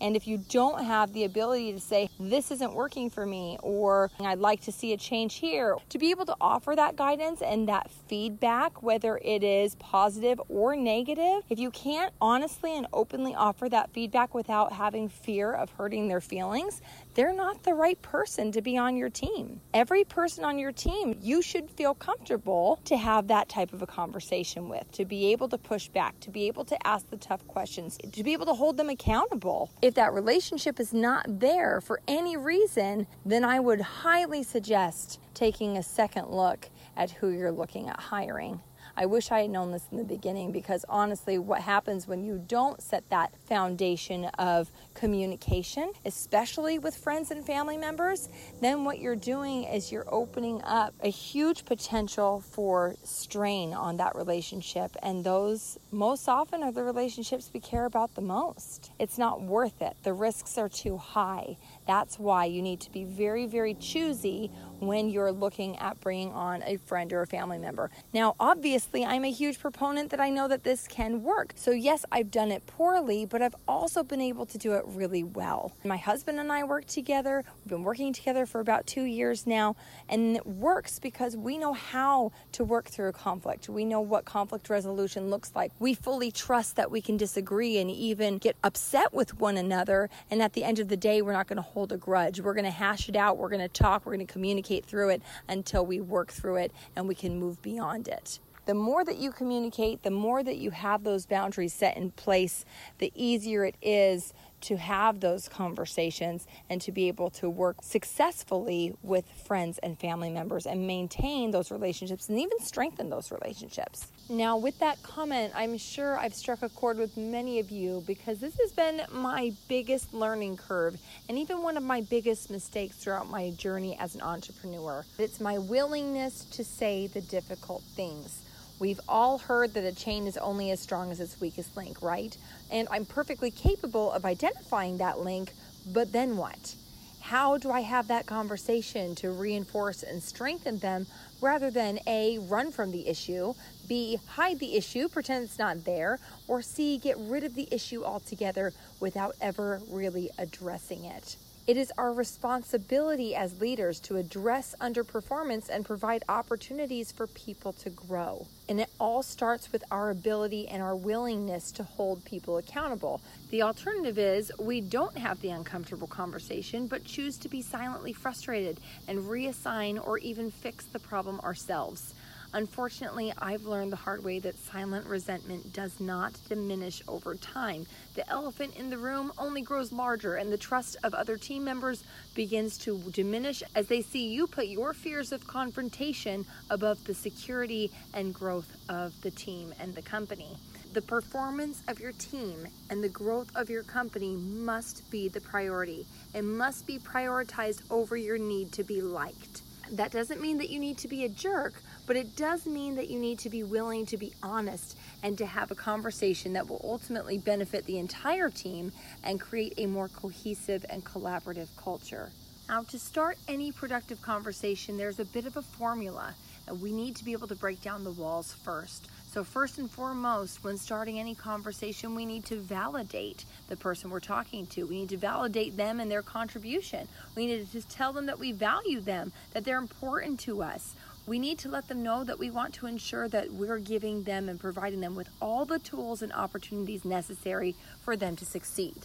And 0.00 0.16
if 0.16 0.26
you 0.26 0.38
don't 0.38 0.84
have 0.84 1.12
the 1.12 1.24
ability 1.24 1.72
to 1.72 1.80
say, 1.80 2.08
this 2.20 2.50
isn't 2.50 2.72
working 2.72 3.10
for 3.10 3.26
me, 3.26 3.58
or 3.62 4.10
I'd 4.20 4.38
like 4.38 4.60
to 4.62 4.72
see 4.72 4.92
a 4.92 4.96
change 4.96 5.36
here, 5.36 5.76
to 5.88 5.98
be 5.98 6.10
able 6.10 6.26
to 6.26 6.36
offer 6.40 6.74
that 6.76 6.96
guidance 6.96 7.42
and 7.42 7.68
that 7.68 7.90
feedback, 8.08 8.82
whether 8.82 9.18
it 9.18 9.42
is 9.42 9.74
positive 9.76 10.40
or 10.48 10.76
negative, 10.76 11.42
if 11.50 11.58
you 11.58 11.70
can't 11.70 12.12
honestly 12.20 12.76
and 12.76 12.86
openly 12.92 13.34
offer 13.34 13.68
that 13.68 13.90
feedback 13.92 14.34
without 14.34 14.72
having 14.72 15.08
fear 15.08 15.52
of 15.52 15.70
hurting 15.70 16.08
their 16.08 16.20
feelings, 16.20 16.80
they're 17.18 17.34
not 17.34 17.64
the 17.64 17.74
right 17.74 18.00
person 18.00 18.52
to 18.52 18.62
be 18.62 18.78
on 18.78 18.96
your 18.96 19.10
team. 19.10 19.60
Every 19.74 20.04
person 20.04 20.44
on 20.44 20.56
your 20.56 20.70
team, 20.70 21.18
you 21.20 21.42
should 21.42 21.68
feel 21.68 21.92
comfortable 21.92 22.78
to 22.84 22.96
have 22.96 23.26
that 23.26 23.48
type 23.48 23.72
of 23.72 23.82
a 23.82 23.88
conversation 23.88 24.68
with, 24.68 24.88
to 24.92 25.04
be 25.04 25.32
able 25.32 25.48
to 25.48 25.58
push 25.58 25.88
back, 25.88 26.20
to 26.20 26.30
be 26.30 26.46
able 26.46 26.64
to 26.66 26.86
ask 26.86 27.10
the 27.10 27.16
tough 27.16 27.44
questions, 27.48 27.98
to 28.12 28.22
be 28.22 28.34
able 28.34 28.46
to 28.46 28.54
hold 28.54 28.76
them 28.76 28.88
accountable. 28.88 29.68
If 29.82 29.94
that 29.94 30.12
relationship 30.12 30.78
is 30.78 30.94
not 30.94 31.40
there 31.40 31.80
for 31.80 32.00
any 32.06 32.36
reason, 32.36 33.08
then 33.26 33.44
I 33.44 33.58
would 33.58 33.80
highly 33.80 34.44
suggest 34.44 35.18
taking 35.34 35.76
a 35.76 35.82
second 35.82 36.28
look 36.28 36.70
at 36.96 37.10
who 37.10 37.30
you're 37.30 37.50
looking 37.50 37.88
at 37.88 37.98
hiring. 37.98 38.60
I 38.98 39.06
wish 39.06 39.30
I 39.30 39.42
had 39.42 39.50
known 39.50 39.70
this 39.70 39.84
in 39.92 39.96
the 39.96 40.02
beginning 40.02 40.50
because 40.50 40.84
honestly, 40.88 41.38
what 41.38 41.60
happens 41.60 42.08
when 42.08 42.24
you 42.24 42.42
don't 42.48 42.82
set 42.82 43.08
that 43.10 43.30
foundation 43.48 44.24
of 44.40 44.72
communication, 44.94 45.92
especially 46.04 46.80
with 46.80 46.96
friends 46.96 47.30
and 47.30 47.46
family 47.46 47.76
members, 47.76 48.28
then 48.60 48.84
what 48.84 48.98
you're 48.98 49.14
doing 49.14 49.62
is 49.62 49.92
you're 49.92 50.12
opening 50.12 50.60
up 50.64 50.94
a 51.00 51.10
huge 51.10 51.64
potential 51.64 52.40
for 52.40 52.96
strain 53.04 53.72
on 53.72 53.98
that 53.98 54.16
relationship. 54.16 54.96
And 55.00 55.22
those 55.22 55.78
most 55.92 56.28
often 56.28 56.64
are 56.64 56.72
the 56.72 56.82
relationships 56.82 57.52
we 57.54 57.60
care 57.60 57.84
about 57.84 58.16
the 58.16 58.20
most. 58.20 58.90
It's 58.98 59.16
not 59.16 59.40
worth 59.40 59.80
it, 59.80 59.96
the 60.02 60.12
risks 60.12 60.58
are 60.58 60.68
too 60.68 60.96
high. 60.96 61.56
That's 61.88 62.18
why 62.18 62.44
you 62.44 62.60
need 62.60 62.80
to 62.80 62.92
be 62.92 63.04
very, 63.04 63.46
very 63.46 63.72
choosy 63.72 64.50
when 64.78 65.08
you're 65.08 65.32
looking 65.32 65.76
at 65.78 65.98
bringing 66.00 66.32
on 66.32 66.62
a 66.64 66.76
friend 66.76 67.10
or 67.14 67.22
a 67.22 67.26
family 67.26 67.58
member. 67.58 67.90
Now, 68.12 68.36
obviously, 68.38 69.06
I'm 69.06 69.24
a 69.24 69.30
huge 69.30 69.58
proponent 69.58 70.10
that 70.10 70.20
I 70.20 70.28
know 70.28 70.48
that 70.48 70.64
this 70.64 70.86
can 70.86 71.22
work. 71.22 71.54
So, 71.56 71.70
yes, 71.70 72.04
I've 72.12 72.30
done 72.30 72.52
it 72.52 72.66
poorly, 72.66 73.24
but 73.24 73.40
I've 73.40 73.56
also 73.66 74.02
been 74.02 74.20
able 74.20 74.44
to 74.46 74.58
do 74.58 74.74
it 74.74 74.84
really 74.86 75.24
well. 75.24 75.72
My 75.82 75.96
husband 75.96 76.38
and 76.38 76.52
I 76.52 76.62
work 76.62 76.84
together. 76.84 77.42
We've 77.64 77.70
been 77.70 77.82
working 77.82 78.12
together 78.12 78.44
for 78.44 78.60
about 78.60 78.86
two 78.86 79.04
years 79.04 79.46
now, 79.46 79.74
and 80.10 80.36
it 80.36 80.46
works 80.46 80.98
because 80.98 81.38
we 81.38 81.56
know 81.56 81.72
how 81.72 82.32
to 82.52 82.64
work 82.64 82.88
through 82.88 83.08
a 83.08 83.12
conflict. 83.14 83.68
We 83.70 83.86
know 83.86 84.02
what 84.02 84.26
conflict 84.26 84.68
resolution 84.68 85.30
looks 85.30 85.52
like. 85.54 85.72
We 85.78 85.94
fully 85.94 86.30
trust 86.30 86.76
that 86.76 86.90
we 86.90 87.00
can 87.00 87.16
disagree 87.16 87.78
and 87.78 87.90
even 87.90 88.36
get 88.36 88.56
upset 88.62 89.14
with 89.14 89.40
one 89.40 89.56
another. 89.56 90.10
And 90.30 90.42
at 90.42 90.52
the 90.52 90.64
end 90.64 90.78
of 90.78 90.88
the 90.88 90.96
day, 90.98 91.22
we're 91.22 91.32
not 91.32 91.48
going 91.48 91.56
to 91.56 91.62
hold 91.62 91.77
a 91.86 91.96
grudge. 91.96 92.40
We're 92.40 92.54
going 92.54 92.64
to 92.64 92.70
hash 92.70 93.08
it 93.08 93.16
out. 93.16 93.38
We're 93.38 93.48
going 93.48 93.60
to 93.60 93.68
talk. 93.68 94.04
We're 94.04 94.14
going 94.16 94.26
to 94.26 94.32
communicate 94.32 94.84
through 94.84 95.10
it 95.10 95.22
until 95.48 95.86
we 95.86 96.00
work 96.00 96.32
through 96.32 96.56
it 96.56 96.72
and 96.96 97.06
we 97.06 97.14
can 97.14 97.38
move 97.38 97.62
beyond 97.62 98.08
it. 98.08 98.40
The 98.66 98.74
more 98.74 99.02
that 99.02 99.16
you 99.16 99.32
communicate, 99.32 100.02
the 100.02 100.10
more 100.10 100.42
that 100.42 100.58
you 100.58 100.70
have 100.72 101.02
those 101.02 101.24
boundaries 101.24 101.72
set 101.72 101.96
in 101.96 102.10
place, 102.10 102.66
the 102.98 103.10
easier 103.14 103.64
it 103.64 103.76
is 103.80 104.34
to 104.62 104.76
have 104.76 105.20
those 105.20 105.48
conversations 105.48 106.46
and 106.68 106.80
to 106.82 106.92
be 106.92 107.08
able 107.08 107.30
to 107.30 107.48
work 107.48 107.76
successfully 107.82 108.94
with 109.02 109.24
friends 109.46 109.78
and 109.78 109.98
family 109.98 110.30
members 110.30 110.66
and 110.66 110.86
maintain 110.86 111.50
those 111.50 111.70
relationships 111.70 112.28
and 112.28 112.38
even 112.38 112.58
strengthen 112.60 113.10
those 113.10 113.30
relationships. 113.30 114.08
Now, 114.28 114.56
with 114.56 114.78
that 114.80 115.02
comment, 115.02 115.52
I'm 115.56 115.78
sure 115.78 116.18
I've 116.18 116.34
struck 116.34 116.62
a 116.62 116.68
chord 116.68 116.98
with 116.98 117.16
many 117.16 117.60
of 117.60 117.70
you 117.70 118.04
because 118.06 118.38
this 118.38 118.58
has 118.60 118.72
been 118.72 119.02
my 119.12 119.52
biggest 119.68 120.12
learning 120.12 120.56
curve 120.56 120.98
and 121.28 121.38
even 121.38 121.62
one 121.62 121.76
of 121.76 121.82
my 121.82 122.02
biggest 122.02 122.50
mistakes 122.50 122.96
throughout 122.96 123.30
my 123.30 123.50
journey 123.50 123.96
as 123.98 124.14
an 124.14 124.22
entrepreneur. 124.22 125.04
It's 125.18 125.40
my 125.40 125.58
willingness 125.58 126.44
to 126.52 126.64
say 126.64 127.06
the 127.06 127.20
difficult 127.22 127.82
things 127.94 128.42
We've 128.78 129.00
all 129.08 129.38
heard 129.38 129.74
that 129.74 129.84
a 129.84 129.92
chain 129.92 130.26
is 130.26 130.36
only 130.36 130.70
as 130.70 130.78
strong 130.78 131.10
as 131.10 131.18
its 131.18 131.40
weakest 131.40 131.76
link, 131.76 132.00
right? 132.00 132.36
And 132.70 132.86
I'm 132.90 133.04
perfectly 133.04 133.50
capable 133.50 134.12
of 134.12 134.24
identifying 134.24 134.98
that 134.98 135.18
link, 135.18 135.52
but 135.92 136.12
then 136.12 136.36
what? 136.36 136.76
How 137.20 137.58
do 137.58 137.70
I 137.72 137.80
have 137.80 138.08
that 138.08 138.26
conversation 138.26 139.14
to 139.16 139.32
reinforce 139.32 140.02
and 140.04 140.22
strengthen 140.22 140.78
them 140.78 141.06
rather 141.40 141.70
than 141.70 141.98
A, 142.06 142.38
run 142.38 142.70
from 142.70 142.92
the 142.92 143.08
issue, 143.08 143.54
B, 143.88 144.18
hide 144.28 144.60
the 144.60 144.76
issue, 144.76 145.08
pretend 145.08 145.44
it's 145.44 145.58
not 145.58 145.84
there, 145.84 146.20
or 146.46 146.62
C, 146.62 146.98
get 146.98 147.16
rid 147.18 147.42
of 147.42 147.54
the 147.54 147.68
issue 147.72 148.04
altogether 148.04 148.72
without 149.00 149.34
ever 149.40 149.80
really 149.90 150.30
addressing 150.38 151.04
it? 151.04 151.36
It 151.68 151.76
is 151.76 151.92
our 151.98 152.14
responsibility 152.14 153.34
as 153.34 153.60
leaders 153.60 154.00
to 154.00 154.16
address 154.16 154.74
underperformance 154.80 155.68
and 155.68 155.84
provide 155.84 156.24
opportunities 156.26 157.12
for 157.12 157.26
people 157.26 157.74
to 157.74 157.90
grow. 157.90 158.46
And 158.70 158.80
it 158.80 158.88
all 158.98 159.22
starts 159.22 159.70
with 159.70 159.84
our 159.90 160.08
ability 160.08 160.66
and 160.66 160.82
our 160.82 160.96
willingness 160.96 161.70
to 161.72 161.82
hold 161.82 162.24
people 162.24 162.56
accountable. 162.56 163.20
The 163.50 163.60
alternative 163.60 164.16
is 164.16 164.50
we 164.58 164.80
don't 164.80 165.18
have 165.18 165.42
the 165.42 165.50
uncomfortable 165.50 166.08
conversation, 166.08 166.86
but 166.86 167.04
choose 167.04 167.36
to 167.36 167.50
be 167.50 167.60
silently 167.60 168.14
frustrated 168.14 168.80
and 169.06 169.28
reassign 169.28 170.02
or 170.02 170.16
even 170.16 170.50
fix 170.50 170.86
the 170.86 170.98
problem 170.98 171.38
ourselves. 171.40 172.14
Unfortunately, 172.54 173.32
I've 173.38 173.64
learned 173.64 173.92
the 173.92 173.96
hard 173.96 174.24
way 174.24 174.38
that 174.38 174.58
silent 174.58 175.06
resentment 175.06 175.74
does 175.74 176.00
not 176.00 176.32
diminish 176.48 177.02
over 177.06 177.34
time. 177.34 177.86
The 178.14 178.28
elephant 178.30 178.74
in 178.76 178.88
the 178.88 178.96
room 178.96 179.32
only 179.36 179.60
grows 179.60 179.92
larger, 179.92 180.36
and 180.36 180.50
the 180.50 180.56
trust 180.56 180.96
of 181.04 181.12
other 181.12 181.36
team 181.36 181.62
members 181.62 182.04
begins 182.34 182.78
to 182.78 182.98
diminish 183.12 183.62
as 183.74 183.88
they 183.88 184.00
see 184.00 184.28
you 184.28 184.46
put 184.46 184.68
your 184.68 184.94
fears 184.94 185.30
of 185.30 185.46
confrontation 185.46 186.46
above 186.70 187.04
the 187.04 187.14
security 187.14 187.90
and 188.14 188.34
growth 188.34 188.76
of 188.88 189.20
the 189.20 189.30
team 189.30 189.74
and 189.78 189.94
the 189.94 190.02
company. 190.02 190.56
The 190.94 191.02
performance 191.02 191.82
of 191.86 192.00
your 192.00 192.12
team 192.12 192.66
and 192.88 193.04
the 193.04 193.10
growth 193.10 193.54
of 193.54 193.68
your 193.68 193.82
company 193.82 194.36
must 194.36 195.08
be 195.10 195.28
the 195.28 195.40
priority. 195.42 196.06
It 196.32 196.44
must 196.44 196.86
be 196.86 196.98
prioritized 196.98 197.82
over 197.90 198.16
your 198.16 198.38
need 198.38 198.72
to 198.72 198.84
be 198.84 199.02
liked. 199.02 199.60
That 199.92 200.12
doesn't 200.12 200.40
mean 200.40 200.58
that 200.58 200.70
you 200.70 200.78
need 200.78 200.96
to 200.98 201.08
be 201.08 201.24
a 201.24 201.28
jerk, 201.28 201.74
but 202.08 202.16
it 202.16 202.34
does 202.36 202.64
mean 202.64 202.96
that 202.96 203.10
you 203.10 203.18
need 203.18 203.38
to 203.38 203.50
be 203.50 203.62
willing 203.62 204.06
to 204.06 204.16
be 204.16 204.32
honest 204.42 204.96
and 205.22 205.36
to 205.36 205.44
have 205.44 205.70
a 205.70 205.74
conversation 205.74 206.54
that 206.54 206.66
will 206.66 206.80
ultimately 206.82 207.36
benefit 207.36 207.84
the 207.84 207.98
entire 207.98 208.48
team 208.48 208.90
and 209.22 209.38
create 209.38 209.74
a 209.76 209.84
more 209.84 210.08
cohesive 210.08 210.86
and 210.88 211.04
collaborative 211.04 211.68
culture. 211.76 212.30
Now, 212.66 212.82
to 212.84 212.98
start 212.98 213.36
any 213.46 213.72
productive 213.72 214.22
conversation, 214.22 214.96
there's 214.96 215.20
a 215.20 215.24
bit 215.26 215.44
of 215.44 215.58
a 215.58 215.62
formula, 215.62 216.34
we 216.80 216.92
need 216.92 217.16
to 217.16 217.24
be 217.24 217.32
able 217.32 217.48
to 217.48 217.54
break 217.54 217.82
down 217.82 218.04
the 218.04 218.10
walls 218.10 218.52
first. 218.52 219.08
So, 219.30 219.44
first 219.44 219.78
and 219.78 219.90
foremost, 219.90 220.64
when 220.64 220.78
starting 220.78 221.20
any 221.20 221.34
conversation, 221.34 222.14
we 222.14 222.24
need 222.24 222.46
to 222.46 222.56
validate 222.56 223.44
the 223.68 223.76
person 223.76 224.10
we're 224.10 224.20
talking 224.20 224.66
to. 224.68 224.84
We 224.84 225.00
need 225.00 225.10
to 225.10 225.18
validate 225.18 225.76
them 225.76 226.00
and 226.00 226.10
their 226.10 226.22
contribution. 226.22 227.06
We 227.36 227.46
need 227.46 227.66
to 227.66 227.72
just 227.72 227.90
tell 227.90 228.14
them 228.14 228.26
that 228.26 228.38
we 228.38 228.52
value 228.52 229.00
them, 229.00 229.32
that 229.52 229.64
they're 229.64 229.78
important 229.78 230.40
to 230.40 230.62
us. 230.62 230.94
We 231.28 231.38
need 231.38 231.58
to 231.58 231.68
let 231.68 231.88
them 231.88 232.02
know 232.02 232.24
that 232.24 232.38
we 232.38 232.50
want 232.50 232.72
to 232.74 232.86
ensure 232.86 233.28
that 233.28 233.52
we're 233.52 233.80
giving 233.80 234.22
them 234.22 234.48
and 234.48 234.58
providing 234.58 235.00
them 235.00 235.14
with 235.14 235.28
all 235.42 235.66
the 235.66 235.78
tools 235.78 236.22
and 236.22 236.32
opportunities 236.32 237.04
necessary 237.04 237.74
for 238.02 238.16
them 238.16 238.34
to 238.36 238.46
succeed. 238.46 238.96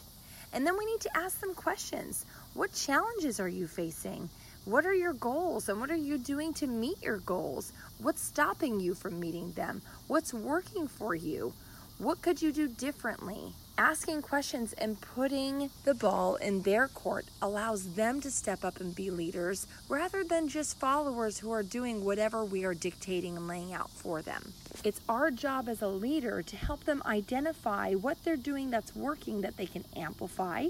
And 0.54 0.66
then 0.66 0.78
we 0.78 0.86
need 0.86 1.02
to 1.02 1.18
ask 1.18 1.42
them 1.42 1.54
questions. 1.54 2.26
What 2.54 2.72
challenges 2.72 3.42
are 3.42 3.50
you 3.50 3.68
facing? 3.68 4.30
What 4.64 4.86
are 4.86 4.94
your 4.94 5.12
goals 5.12 5.68
and 5.68 5.82
what 5.82 5.92
are 5.92 5.98
you 5.98 6.18
doing 6.18 6.54
to 6.54 6.68
meet 6.68 7.04
your 7.04 7.18
goals? 7.18 7.74
What's 7.98 8.22
stopping 8.22 8.80
you 8.80 8.94
from 8.94 9.20
meeting 9.20 9.52
them? 9.52 9.82
What's 10.08 10.34
working 10.34 10.88
for 10.88 11.14
you? 11.14 11.52
What 11.98 12.22
could 12.22 12.42
you 12.42 12.54
do 12.54 12.70
differently? 12.70 13.52
Asking 13.78 14.22
questions 14.22 14.74
and 14.74 15.02
putting 15.02 15.72
the 15.84 15.96
ball 15.96 16.36
in 16.36 16.62
their 16.62 16.88
court 16.88 17.26
allows 17.42 17.96
them 17.96 18.22
to 18.22 18.30
step 18.30 18.64
up 18.64 18.80
and 18.80 18.94
be 18.94 19.10
leaders 19.10 19.66
rather 19.90 20.24
than 20.24 20.48
just 20.48 20.80
followers 20.80 21.40
who 21.40 21.50
are 21.50 21.64
doing 21.64 22.06
whatever 22.06 22.46
we 22.46 22.66
are 22.66 22.76
dictating 22.76 23.36
and 23.36 23.48
laying 23.48 23.74
out 23.74 23.90
for 23.90 24.22
them. 24.22 24.54
It's 24.84 25.02
our 25.10 25.32
job 25.32 25.68
as 25.68 25.82
a 25.82 25.88
leader 25.88 26.44
to 26.44 26.56
help 26.56 26.84
them 26.84 27.02
identify 27.04 27.94
what 27.94 28.24
they're 28.24 28.38
doing 28.38 28.70
that's 28.70 28.96
working 28.96 29.42
that 29.42 29.58
they 29.58 29.66
can 29.66 29.86
amplify 29.96 30.68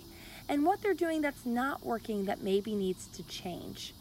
and 0.48 0.66
what 0.66 0.82
they're 0.82 0.94
doing 0.94 1.22
that's 1.22 1.46
not 1.46 1.86
working 1.86 2.24
that 2.26 2.42
maybe 2.42 2.74
needs 2.74 3.08
to 3.08 3.24
change. 3.24 3.94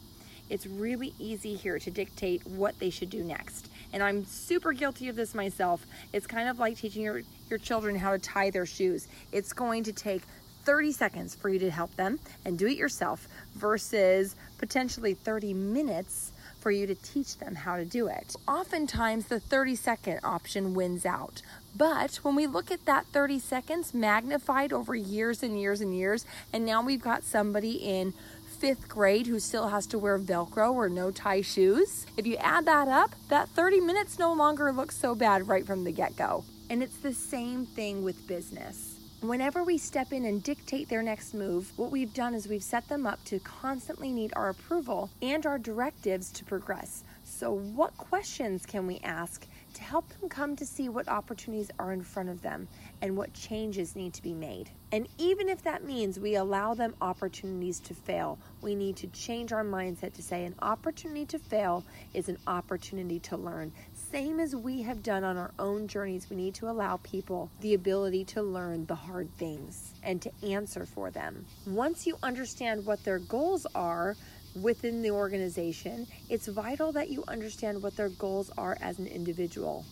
It's 0.48 0.66
really 0.66 1.12
easy 1.18 1.56
here 1.56 1.80
to 1.80 1.90
dictate 1.90 2.46
what 2.46 2.78
they 2.78 2.90
should 2.90 3.10
do 3.10 3.24
next. 3.24 3.68
And 3.92 4.02
I'm 4.02 4.24
super 4.24 4.72
guilty 4.72 5.08
of 5.08 5.16
this 5.16 5.34
myself. 5.34 5.84
It's 6.12 6.26
kind 6.26 6.48
of 6.48 6.58
like 6.58 6.76
teaching 6.76 7.02
your, 7.02 7.22
your 7.50 7.58
children 7.58 7.96
how 7.96 8.12
to 8.12 8.18
tie 8.18 8.50
their 8.50 8.66
shoes. 8.66 9.08
It's 9.32 9.52
going 9.52 9.84
to 9.84 9.92
take 9.92 10.22
30 10.64 10.92
seconds 10.92 11.34
for 11.34 11.48
you 11.48 11.58
to 11.58 11.70
help 11.70 11.94
them 11.96 12.20
and 12.44 12.58
do 12.58 12.66
it 12.66 12.76
yourself 12.76 13.26
versus 13.54 14.36
potentially 14.58 15.14
30 15.14 15.54
minutes 15.54 16.32
for 16.60 16.70
you 16.70 16.86
to 16.86 16.94
teach 16.94 17.38
them 17.38 17.56
how 17.56 17.76
to 17.76 17.84
do 17.84 18.06
it. 18.06 18.36
Oftentimes, 18.46 19.26
the 19.26 19.40
30 19.40 19.74
second 19.74 20.20
option 20.22 20.74
wins 20.74 21.04
out. 21.04 21.42
But 21.76 22.16
when 22.16 22.36
we 22.36 22.46
look 22.46 22.70
at 22.70 22.84
that 22.84 23.06
30 23.06 23.40
seconds 23.40 23.92
magnified 23.92 24.72
over 24.72 24.94
years 24.94 25.42
and 25.42 25.58
years 25.60 25.80
and 25.80 25.94
years, 25.94 26.24
and 26.52 26.64
now 26.64 26.82
we've 26.82 27.02
got 27.02 27.24
somebody 27.24 27.72
in 27.72 28.14
fifth 28.62 28.88
grade 28.88 29.26
who 29.26 29.40
still 29.40 29.66
has 29.66 29.88
to 29.88 29.98
wear 29.98 30.16
Velcro 30.20 30.72
or 30.72 30.88
no 30.88 31.10
tie 31.10 31.40
shoes, 31.40 32.06
if 32.16 32.24
you 32.24 32.36
add 32.36 32.64
that 32.64 32.86
up, 32.86 33.10
that 33.28 33.48
30 33.48 33.80
minutes 33.80 34.20
no 34.20 34.32
longer 34.32 34.70
looks 34.70 34.96
so 34.96 35.16
bad 35.16 35.48
right 35.48 35.66
from 35.66 35.82
the 35.82 35.90
get 35.90 36.14
go. 36.14 36.44
And 36.70 36.80
it's 36.80 36.98
the 36.98 37.12
same 37.12 37.66
thing 37.66 38.04
with 38.04 38.28
business. 38.28 39.00
Whenever 39.20 39.64
we 39.64 39.78
step 39.78 40.12
in 40.12 40.26
and 40.26 40.44
dictate 40.44 40.88
their 40.88 41.02
next 41.02 41.34
move, 41.34 41.72
what 41.76 41.90
we've 41.90 42.14
done 42.14 42.34
is 42.34 42.46
we've 42.46 42.62
set 42.62 42.88
them 42.88 43.04
up 43.04 43.18
to 43.24 43.40
constantly 43.40 44.12
need 44.12 44.32
our 44.36 44.50
approval 44.50 45.10
and 45.22 45.44
our 45.44 45.58
directives 45.58 46.30
to 46.30 46.44
progress. 46.44 47.02
So, 47.24 47.52
what 47.52 47.96
questions 47.96 48.64
can 48.64 48.86
we 48.86 49.00
ask 49.02 49.44
help 49.92 50.08
them 50.08 50.26
come 50.26 50.56
to 50.56 50.64
see 50.64 50.88
what 50.88 51.06
opportunities 51.06 51.70
are 51.78 51.92
in 51.92 52.00
front 52.00 52.30
of 52.30 52.40
them 52.40 52.66
and 53.02 53.14
what 53.14 53.34
changes 53.34 53.94
need 53.94 54.14
to 54.14 54.22
be 54.22 54.32
made? 54.32 54.70
And 54.90 55.06
even 55.18 55.50
if 55.50 55.60
that 55.64 55.84
means 55.84 56.18
we 56.18 56.36
allow 56.36 56.72
them 56.72 56.94
opportunities 57.02 57.78
to 57.80 57.92
fail, 57.92 58.38
we 58.62 58.74
need 58.74 58.96
to 58.96 59.06
change 59.08 59.52
our 59.52 59.62
mindset 59.62 60.14
to 60.14 60.22
say 60.22 60.46
an 60.46 60.54
opportunity 60.62 61.26
to 61.26 61.38
fail 61.38 61.84
is 62.14 62.30
an 62.30 62.38
opportunity 62.46 63.20
to 63.20 63.36
learn 63.36 63.70
same 64.12 64.40
as 64.40 64.54
we 64.54 64.82
have 64.82 65.02
done 65.02 65.24
on 65.24 65.38
our 65.38 65.52
own 65.58 65.88
journeys, 65.88 66.28
we 66.28 66.36
need 66.36 66.54
to 66.56 66.68
allow 66.68 66.98
people 66.98 67.50
the 67.60 67.72
ability 67.72 68.26
to 68.26 68.42
learn 68.42 68.84
the 68.84 68.94
hard 68.94 69.26
things 69.38 69.94
and 70.02 70.20
to 70.20 70.30
answer 70.42 70.84
for 70.84 71.10
them. 71.10 71.46
Once 71.66 72.06
you 72.06 72.18
understand 72.22 72.84
what 72.84 73.02
their 73.04 73.18
goals 73.20 73.66
are, 73.74 74.14
within 74.60 75.02
the 75.02 75.10
organization, 75.10 76.06
it's 76.28 76.46
vital 76.46 76.92
that 76.92 77.10
you 77.10 77.24
understand 77.28 77.82
what 77.82 77.96
their 77.96 78.10
goals 78.10 78.50
are 78.58 78.76
as 78.80 78.98
an 78.98 79.06
individual. 79.06 79.84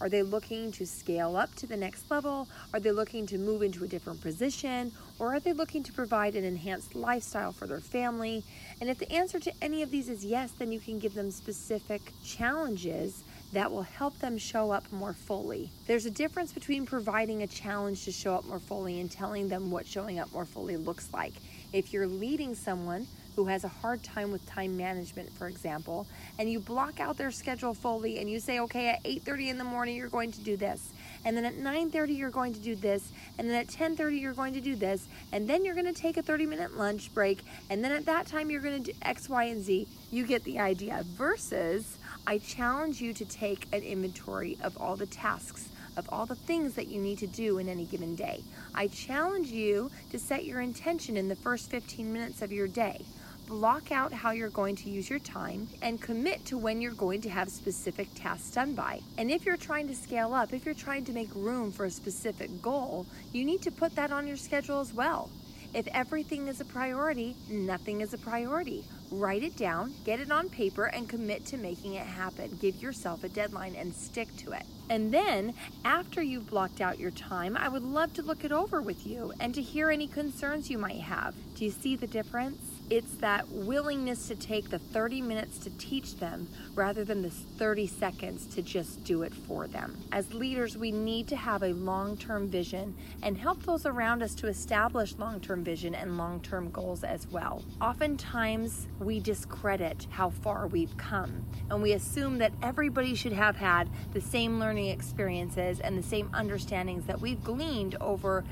Are 0.00 0.10
they 0.10 0.22
looking 0.22 0.72
to 0.72 0.86
scale 0.86 1.36
up 1.36 1.54
to 1.56 1.66
the 1.66 1.76
next 1.76 2.10
level? 2.10 2.48
Are 2.74 2.80
they 2.80 2.92
looking 2.92 3.26
to 3.28 3.38
move 3.38 3.62
into 3.62 3.84
a 3.84 3.88
different 3.88 4.20
position? 4.20 4.92
Or 5.18 5.34
are 5.34 5.40
they 5.40 5.54
looking 5.54 5.82
to 5.84 5.92
provide 5.92 6.34
an 6.34 6.44
enhanced 6.44 6.94
lifestyle 6.94 7.52
for 7.52 7.66
their 7.66 7.80
family? 7.80 8.44
And 8.80 8.90
if 8.90 8.98
the 8.98 9.10
answer 9.10 9.38
to 9.38 9.52
any 9.62 9.82
of 9.82 9.90
these 9.90 10.10
is 10.10 10.22
yes, 10.22 10.52
then 10.58 10.70
you 10.70 10.80
can 10.80 10.98
give 10.98 11.14
them 11.14 11.30
specific 11.30 12.02
challenges 12.22 13.24
that 13.52 13.70
will 13.70 13.82
help 13.82 14.18
them 14.18 14.36
show 14.36 14.70
up 14.70 14.90
more 14.92 15.14
fully. 15.14 15.70
There's 15.86 16.04
a 16.04 16.10
difference 16.10 16.52
between 16.52 16.84
providing 16.84 17.42
a 17.42 17.46
challenge 17.46 18.04
to 18.04 18.12
show 18.12 18.34
up 18.34 18.44
more 18.44 18.58
fully 18.58 19.00
and 19.00 19.10
telling 19.10 19.48
them 19.48 19.70
what 19.70 19.86
showing 19.86 20.18
up 20.18 20.30
more 20.32 20.44
fully 20.44 20.76
looks 20.76 21.08
like. 21.14 21.32
If 21.72 21.92
you're 21.92 22.06
leading 22.06 22.54
someone 22.54 23.06
who 23.36 23.44
has 23.44 23.64
a 23.64 23.68
hard 23.68 24.02
time 24.02 24.32
with 24.32 24.44
time 24.46 24.76
management, 24.76 25.30
for 25.36 25.46
example, 25.46 26.06
and 26.38 26.50
you 26.50 26.58
block 26.58 26.98
out 27.00 27.18
their 27.18 27.30
schedule 27.30 27.74
fully 27.74 28.18
and 28.18 28.28
you 28.30 28.40
say, 28.40 28.60
okay, 28.60 28.88
at 28.88 29.04
8:30 29.04 29.50
in 29.50 29.58
the 29.58 29.64
morning 29.64 29.94
you're 29.94 30.08
going 30.08 30.32
to 30.32 30.40
do 30.40 30.56
this, 30.56 30.90
and 31.24 31.36
then 31.36 31.44
at 31.44 31.56
9:30 31.56 32.16
you're 32.16 32.30
going 32.30 32.54
to 32.54 32.60
do 32.60 32.74
this, 32.74 33.12
and 33.38 33.48
then 33.48 33.56
at 33.56 33.68
10:30 33.68 34.20
you're 34.20 34.32
going 34.32 34.54
to 34.54 34.60
do 34.60 34.74
this, 34.74 35.06
and 35.32 35.46
then 35.46 35.64
you're 35.64 35.74
going 35.74 35.86
to 35.86 35.92
take 35.92 36.16
a 36.16 36.22
30-minute 36.22 36.76
lunch 36.76 37.12
break, 37.12 37.40
and 37.68 37.84
then 37.84 37.92
at 37.92 38.06
that 38.06 38.26
time 38.26 38.50
you're 38.50 38.62
going 38.62 38.82
to 38.82 38.92
do 38.92 38.98
X, 39.02 39.28
Y, 39.28 39.44
and 39.44 39.62
Z. 39.62 39.86
You 40.10 40.26
get 40.26 40.42
the 40.44 40.58
idea. 40.58 41.04
Versus 41.16 41.98
I 42.26 42.38
challenge 42.38 43.00
you 43.00 43.12
to 43.12 43.24
take 43.24 43.66
an 43.72 43.82
inventory 43.82 44.56
of 44.62 44.76
all 44.80 44.96
the 44.96 45.06
tasks, 45.06 45.68
of 45.96 46.08
all 46.10 46.26
the 46.26 46.34
things 46.34 46.74
that 46.74 46.88
you 46.88 47.00
need 47.00 47.18
to 47.18 47.26
do 47.26 47.58
in 47.58 47.68
any 47.68 47.84
given 47.84 48.14
day. 48.14 48.42
I 48.74 48.88
challenge 48.88 49.48
you 49.48 49.90
to 50.10 50.18
set 50.18 50.44
your 50.44 50.60
intention 50.60 51.16
in 51.16 51.28
the 51.28 51.36
first 51.36 51.70
15 51.70 52.12
minutes 52.12 52.42
of 52.42 52.50
your 52.52 52.68
day. 52.68 53.04
Block 53.46 53.92
out 53.92 54.12
how 54.12 54.32
you're 54.32 54.50
going 54.50 54.74
to 54.74 54.90
use 54.90 55.08
your 55.08 55.20
time 55.20 55.68
and 55.80 56.02
commit 56.02 56.44
to 56.46 56.58
when 56.58 56.80
you're 56.80 56.90
going 56.90 57.20
to 57.20 57.30
have 57.30 57.48
specific 57.48 58.08
tasks 58.16 58.50
done 58.50 58.74
by. 58.74 59.00
And 59.18 59.30
if 59.30 59.46
you're 59.46 59.56
trying 59.56 59.86
to 59.86 59.94
scale 59.94 60.34
up, 60.34 60.52
if 60.52 60.64
you're 60.64 60.74
trying 60.74 61.04
to 61.04 61.12
make 61.12 61.32
room 61.32 61.70
for 61.70 61.84
a 61.84 61.90
specific 61.90 62.60
goal, 62.60 63.06
you 63.32 63.44
need 63.44 63.62
to 63.62 63.70
put 63.70 63.94
that 63.94 64.10
on 64.10 64.26
your 64.26 64.36
schedule 64.36 64.80
as 64.80 64.92
well. 64.92 65.30
If 65.74 65.86
everything 65.88 66.48
is 66.48 66.60
a 66.60 66.64
priority, 66.64 67.36
nothing 67.48 68.00
is 68.00 68.14
a 68.14 68.18
priority. 68.18 68.84
Write 69.12 69.44
it 69.44 69.56
down, 69.56 69.94
get 70.04 70.18
it 70.18 70.32
on 70.32 70.48
paper, 70.48 70.86
and 70.86 71.08
commit 71.08 71.46
to 71.46 71.56
making 71.56 71.94
it 71.94 72.06
happen. 72.06 72.58
Give 72.60 72.74
yourself 72.82 73.22
a 73.22 73.28
deadline 73.28 73.76
and 73.76 73.94
stick 73.94 74.34
to 74.38 74.52
it. 74.52 74.64
And 74.90 75.14
then, 75.14 75.54
after 75.84 76.20
you've 76.20 76.50
blocked 76.50 76.80
out 76.80 76.98
your 76.98 77.12
time, 77.12 77.56
I 77.56 77.68
would 77.68 77.84
love 77.84 78.12
to 78.14 78.22
look 78.22 78.42
it 78.42 78.50
over 78.50 78.82
with 78.82 79.06
you 79.06 79.32
and 79.38 79.54
to 79.54 79.62
hear 79.62 79.90
any 79.90 80.08
concerns 80.08 80.68
you 80.68 80.78
might 80.78 81.00
have. 81.00 81.34
Do 81.54 81.64
you 81.64 81.70
see 81.70 81.94
the 81.94 82.08
difference? 82.08 82.75
It's 82.88 83.16
that 83.16 83.48
willingness 83.48 84.28
to 84.28 84.36
take 84.36 84.70
the 84.70 84.78
30 84.78 85.20
minutes 85.20 85.58
to 85.58 85.70
teach 85.70 86.18
them 86.18 86.46
rather 86.76 87.04
than 87.04 87.20
the 87.20 87.30
30 87.30 87.88
seconds 87.88 88.46
to 88.54 88.62
just 88.62 89.02
do 89.02 89.24
it 89.24 89.34
for 89.34 89.66
them. 89.66 89.96
As 90.12 90.32
leaders, 90.32 90.78
we 90.78 90.92
need 90.92 91.26
to 91.28 91.36
have 91.36 91.64
a 91.64 91.72
long 91.72 92.16
term 92.16 92.48
vision 92.48 92.94
and 93.24 93.36
help 93.36 93.60
those 93.64 93.86
around 93.86 94.22
us 94.22 94.36
to 94.36 94.46
establish 94.46 95.16
long 95.18 95.40
term 95.40 95.64
vision 95.64 95.96
and 95.96 96.16
long 96.16 96.38
term 96.38 96.70
goals 96.70 97.02
as 97.02 97.26
well. 97.26 97.64
Oftentimes, 97.80 98.86
we 99.00 99.18
discredit 99.18 100.06
how 100.10 100.30
far 100.30 100.68
we've 100.68 100.96
come 100.96 101.44
and 101.70 101.82
we 101.82 101.92
assume 101.92 102.38
that 102.38 102.52
everybody 102.62 103.16
should 103.16 103.32
have 103.32 103.56
had 103.56 103.88
the 104.12 104.20
same 104.20 104.60
learning 104.60 104.90
experiences 104.90 105.80
and 105.80 105.98
the 105.98 106.04
same 106.04 106.30
understandings 106.32 107.04
that 107.06 107.20
we've 107.20 107.42
gleaned 107.42 107.96
over 108.00 108.44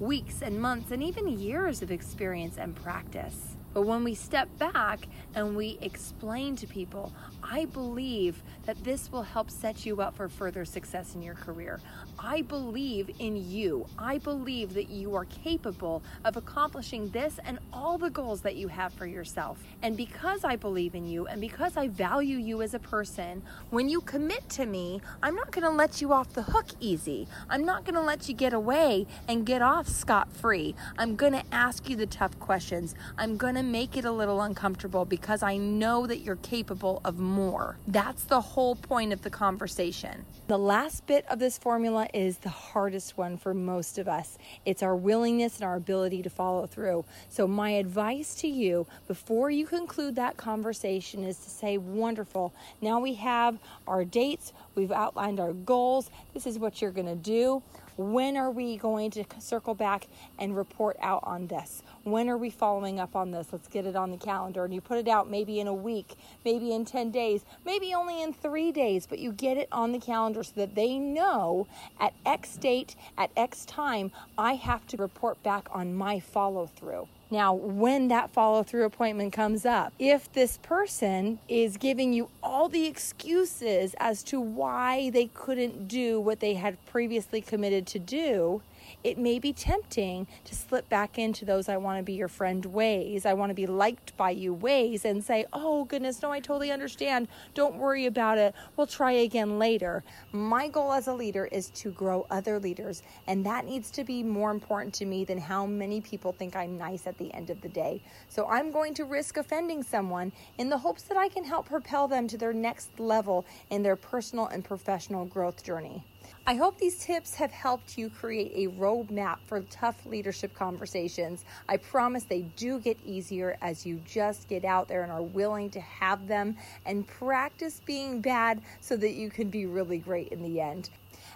weeks 0.00 0.42
and 0.42 0.60
months 0.60 0.90
and 0.90 1.00
even 1.00 1.28
years 1.28 1.80
of 1.80 1.92
experience 1.92 2.56
and 2.58 2.74
practice. 2.74 3.54
But 3.78 3.86
when 3.86 4.02
we 4.02 4.16
step 4.16 4.48
back 4.58 5.06
and 5.36 5.56
we 5.56 5.78
explain 5.80 6.56
to 6.56 6.66
people, 6.66 7.12
I 7.44 7.66
believe 7.66 8.42
that 8.66 8.82
this 8.82 9.12
will 9.12 9.22
help 9.22 9.52
set 9.52 9.86
you 9.86 10.00
up 10.00 10.16
for 10.16 10.28
further 10.28 10.64
success 10.64 11.14
in 11.14 11.22
your 11.22 11.36
career. 11.36 11.78
I 12.18 12.42
believe 12.42 13.10
in 13.20 13.48
you. 13.48 13.86
I 13.96 14.18
believe 14.18 14.74
that 14.74 14.88
you 14.88 15.14
are 15.14 15.24
capable 15.26 16.02
of 16.24 16.36
accomplishing 16.36 17.10
this 17.10 17.38
and 17.44 17.60
all 17.72 17.96
the 17.96 18.10
goals 18.10 18.40
that 18.42 18.56
you 18.56 18.66
have 18.68 18.92
for 18.92 19.06
yourself. 19.06 19.62
And 19.82 19.96
because 19.96 20.42
I 20.42 20.56
believe 20.56 20.96
in 20.96 21.06
you 21.06 21.26
and 21.26 21.40
because 21.40 21.76
I 21.76 21.86
value 21.86 22.36
you 22.36 22.60
as 22.60 22.74
a 22.74 22.80
person, 22.80 23.42
when 23.70 23.88
you 23.88 24.00
commit 24.00 24.48
to 24.50 24.66
me, 24.66 25.00
I'm 25.22 25.36
not 25.36 25.52
going 25.52 25.62
to 25.62 25.70
let 25.70 26.00
you 26.00 26.12
off 26.12 26.32
the 26.32 26.42
hook 26.42 26.66
easy. 26.80 27.28
I'm 27.48 27.64
not 27.64 27.84
going 27.84 27.94
to 27.94 28.02
let 28.02 28.28
you 28.28 28.34
get 28.34 28.52
away 28.52 29.06
and 29.28 29.46
get 29.46 29.62
off 29.62 29.86
scot 29.86 30.32
free. 30.32 30.74
I'm 30.98 31.14
going 31.14 31.34
to 31.34 31.44
ask 31.52 31.88
you 31.88 31.94
the 31.94 32.06
tough 32.06 32.38
questions. 32.40 32.96
I'm 33.16 33.36
going 33.36 33.54
to 33.54 33.62
make 33.62 33.96
it 33.96 34.04
a 34.04 34.12
little 34.12 34.42
uncomfortable 34.42 35.04
because 35.04 35.44
I 35.44 35.56
know 35.56 36.06
that 36.08 36.18
you're 36.18 36.36
capable 36.36 37.00
of 37.04 37.18
more. 37.18 37.76
That's 37.86 38.24
the 38.24 38.40
whole 38.40 38.74
point 38.74 39.12
of 39.12 39.22
the 39.22 39.30
conversation. 39.30 40.24
The 40.48 40.58
last 40.58 41.06
bit 41.06 41.26
of 41.28 41.38
this 41.38 41.58
formula 41.58 42.07
is 42.14 42.38
the 42.38 42.48
hardest 42.48 43.16
one 43.16 43.36
for 43.36 43.54
most 43.54 43.98
of 43.98 44.08
us. 44.08 44.38
It's 44.64 44.82
our 44.82 44.96
willingness 44.96 45.56
and 45.56 45.64
our 45.64 45.76
ability 45.76 46.22
to 46.22 46.30
follow 46.30 46.66
through. 46.66 47.04
So, 47.28 47.46
my 47.46 47.70
advice 47.70 48.34
to 48.36 48.48
you 48.48 48.86
before 49.06 49.50
you 49.50 49.66
conclude 49.66 50.16
that 50.16 50.36
conversation 50.36 51.24
is 51.24 51.36
to 51.38 51.50
say, 51.50 51.78
Wonderful. 51.78 52.52
Now 52.80 53.00
we 53.00 53.14
have 53.14 53.58
our 53.86 54.04
dates, 54.04 54.52
we've 54.74 54.92
outlined 54.92 55.40
our 55.40 55.52
goals. 55.52 56.10
This 56.34 56.46
is 56.46 56.58
what 56.58 56.80
you're 56.80 56.90
going 56.90 57.06
to 57.06 57.14
do. 57.14 57.62
When 57.98 58.36
are 58.36 58.52
we 58.52 58.76
going 58.76 59.10
to 59.10 59.24
circle 59.40 59.74
back 59.74 60.06
and 60.38 60.56
report 60.56 60.96
out 61.02 61.24
on 61.24 61.48
this? 61.48 61.82
When 62.04 62.28
are 62.28 62.38
we 62.38 62.48
following 62.48 63.00
up 63.00 63.16
on 63.16 63.32
this? 63.32 63.48
Let's 63.50 63.66
get 63.66 63.86
it 63.86 63.96
on 63.96 64.12
the 64.12 64.16
calendar. 64.16 64.64
And 64.64 64.72
you 64.72 64.80
put 64.80 64.98
it 64.98 65.08
out 65.08 65.28
maybe 65.28 65.58
in 65.58 65.66
a 65.66 65.74
week, 65.74 66.14
maybe 66.44 66.72
in 66.72 66.84
10 66.84 67.10
days, 67.10 67.44
maybe 67.64 67.92
only 67.94 68.22
in 68.22 68.32
three 68.32 68.70
days, 68.70 69.04
but 69.04 69.18
you 69.18 69.32
get 69.32 69.56
it 69.56 69.66
on 69.72 69.90
the 69.90 69.98
calendar 69.98 70.44
so 70.44 70.52
that 70.54 70.76
they 70.76 70.96
know 70.96 71.66
at 71.98 72.14
X 72.24 72.56
date, 72.56 72.94
at 73.18 73.32
X 73.36 73.64
time, 73.64 74.12
I 74.38 74.54
have 74.54 74.86
to 74.86 74.96
report 74.96 75.42
back 75.42 75.66
on 75.72 75.92
my 75.92 76.20
follow 76.20 76.66
through. 76.66 77.08
Now, 77.30 77.52
when 77.52 78.08
that 78.08 78.30
follow 78.30 78.62
through 78.62 78.84
appointment 78.84 79.34
comes 79.34 79.66
up, 79.66 79.92
if 79.98 80.32
this 80.32 80.58
person 80.62 81.38
is 81.46 81.76
giving 81.76 82.12
you 82.14 82.30
all 82.42 82.68
the 82.68 82.86
excuses 82.86 83.94
as 83.98 84.22
to 84.24 84.40
why 84.40 85.10
they 85.10 85.26
couldn't 85.26 85.88
do 85.88 86.18
what 86.20 86.40
they 86.40 86.54
had 86.54 86.84
previously 86.86 87.42
committed 87.42 87.86
to 87.88 87.98
do, 87.98 88.62
it 89.04 89.18
may 89.18 89.38
be 89.38 89.52
tempting 89.52 90.26
to 90.44 90.54
slip 90.54 90.88
back 90.88 91.18
into 91.18 91.44
those 91.44 91.68
I 91.68 91.76
want 91.76 91.98
to 91.98 92.02
be 92.02 92.14
your 92.14 92.28
friend 92.28 92.64
ways, 92.66 93.24
I 93.26 93.34
want 93.34 93.50
to 93.50 93.54
be 93.54 93.66
liked 93.66 94.16
by 94.16 94.30
you 94.30 94.52
ways, 94.52 95.04
and 95.04 95.22
say, 95.22 95.46
oh 95.52 95.84
goodness, 95.84 96.20
no, 96.22 96.32
I 96.32 96.40
totally 96.40 96.72
understand. 96.72 97.28
Don't 97.54 97.76
worry 97.76 98.06
about 98.06 98.38
it. 98.38 98.54
We'll 98.76 98.86
try 98.86 99.12
again 99.12 99.58
later. 99.58 100.02
My 100.32 100.68
goal 100.68 100.92
as 100.92 101.06
a 101.06 101.14
leader 101.14 101.46
is 101.46 101.70
to 101.70 101.90
grow 101.90 102.26
other 102.30 102.58
leaders, 102.58 103.02
and 103.26 103.44
that 103.46 103.64
needs 103.64 103.90
to 103.92 104.04
be 104.04 104.22
more 104.22 104.50
important 104.50 104.94
to 104.94 105.04
me 105.04 105.24
than 105.24 105.38
how 105.38 105.66
many 105.66 106.00
people 106.00 106.32
think 106.32 106.56
I'm 106.56 106.76
nice 106.76 107.06
at 107.06 107.18
the 107.18 107.32
end 107.34 107.50
of 107.50 107.60
the 107.60 107.68
day. 107.68 108.02
So 108.28 108.46
I'm 108.46 108.70
going 108.70 108.94
to 108.94 109.04
risk 109.04 109.36
offending 109.36 109.82
someone 109.82 110.32
in 110.58 110.68
the 110.68 110.78
hopes 110.78 111.02
that 111.04 111.16
I 111.16 111.28
can 111.28 111.44
help 111.44 111.66
propel 111.66 112.08
them 112.08 112.26
to 112.28 112.38
their 112.38 112.52
next 112.52 112.98
level 112.98 113.46
in 113.70 113.82
their 113.82 113.96
personal 113.96 114.46
and 114.46 114.64
professional 114.64 115.24
growth 115.24 115.62
journey. 115.62 116.04
I 116.48 116.54
hope 116.54 116.78
these 116.78 117.04
tips 117.04 117.34
have 117.34 117.50
helped 117.50 117.98
you 117.98 118.08
create 118.08 118.52
a 118.54 118.72
roadmap 118.72 119.36
for 119.44 119.60
tough 119.60 120.06
leadership 120.06 120.54
conversations. 120.54 121.44
I 121.68 121.76
promise 121.76 122.24
they 122.24 122.40
do 122.56 122.78
get 122.78 122.96
easier 123.04 123.58
as 123.60 123.84
you 123.84 124.00
just 124.06 124.48
get 124.48 124.64
out 124.64 124.88
there 124.88 125.02
and 125.02 125.12
are 125.12 125.20
willing 125.20 125.68
to 125.68 125.80
have 125.82 126.26
them 126.26 126.56
and 126.86 127.06
practice 127.06 127.82
being 127.84 128.22
bad 128.22 128.62
so 128.80 128.96
that 128.96 129.12
you 129.12 129.28
can 129.28 129.50
be 129.50 129.66
really 129.66 129.98
great 129.98 130.28
in 130.28 130.42
the 130.42 130.58
end. 130.58 130.88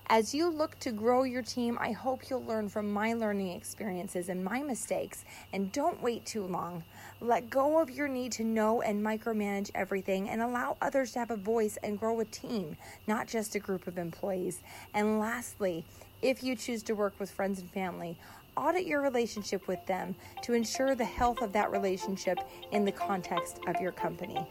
As 0.07 0.35
you 0.35 0.49
look 0.49 0.78
to 0.78 0.90
grow 0.90 1.25
your 1.25 1.42
team, 1.42 1.76
I 1.78 1.92
hope 1.92 2.31
you'll 2.31 2.45
learn 2.47 2.71
from 2.71 2.90
my 2.90 3.12
learning 3.12 3.50
experiences 3.50 4.31
and 4.31 4.42
my 4.42 4.62
mistakes. 4.62 5.26
And 5.52 5.71
don't 5.73 6.02
wait 6.02 6.25
too 6.25 6.45
long. 6.45 6.85
Let 7.23 7.50
go 7.50 7.81
of 7.81 7.88
your 7.88 8.09
need 8.09 8.33
to 8.33 8.43
know 8.43 8.83
and 8.83 9.00
micromanage 9.00 9.71
everything 9.76 10.29
and 10.29 10.43
allow 10.43 10.76
others 10.83 11.12
to 11.12 11.21
have 11.21 11.31
a 11.31 11.37
voice 11.37 11.79
and 11.85 11.97
grow 11.97 12.19
a 12.19 12.25
team, 12.25 12.76
not 13.07 13.29
just 13.29 13.55
a 13.55 13.61
group 13.61 13.87
of 13.87 13.97
employees. 13.97 14.59
And 14.93 15.21
lastly, 15.21 15.85
if 16.21 16.43
you 16.43 16.57
choose 16.57 16.83
to 16.83 16.97
work 16.97 17.14
with 17.21 17.31
friends 17.31 17.61
and 17.61 17.71
family, 17.71 18.19
audit 18.57 18.87
your 18.87 19.02
relationship 19.02 19.69
with 19.69 19.87
them 19.87 20.17
to 20.43 20.52
ensure 20.52 20.97
the 20.97 21.05
health 21.05 21.43
of 21.43 21.52
that 21.52 21.71
relationship 21.71 22.41
in 22.73 22.85
the 22.85 22.91
context 22.91 23.61
of 23.69 23.81
your 23.81 23.93
company. 23.93 24.45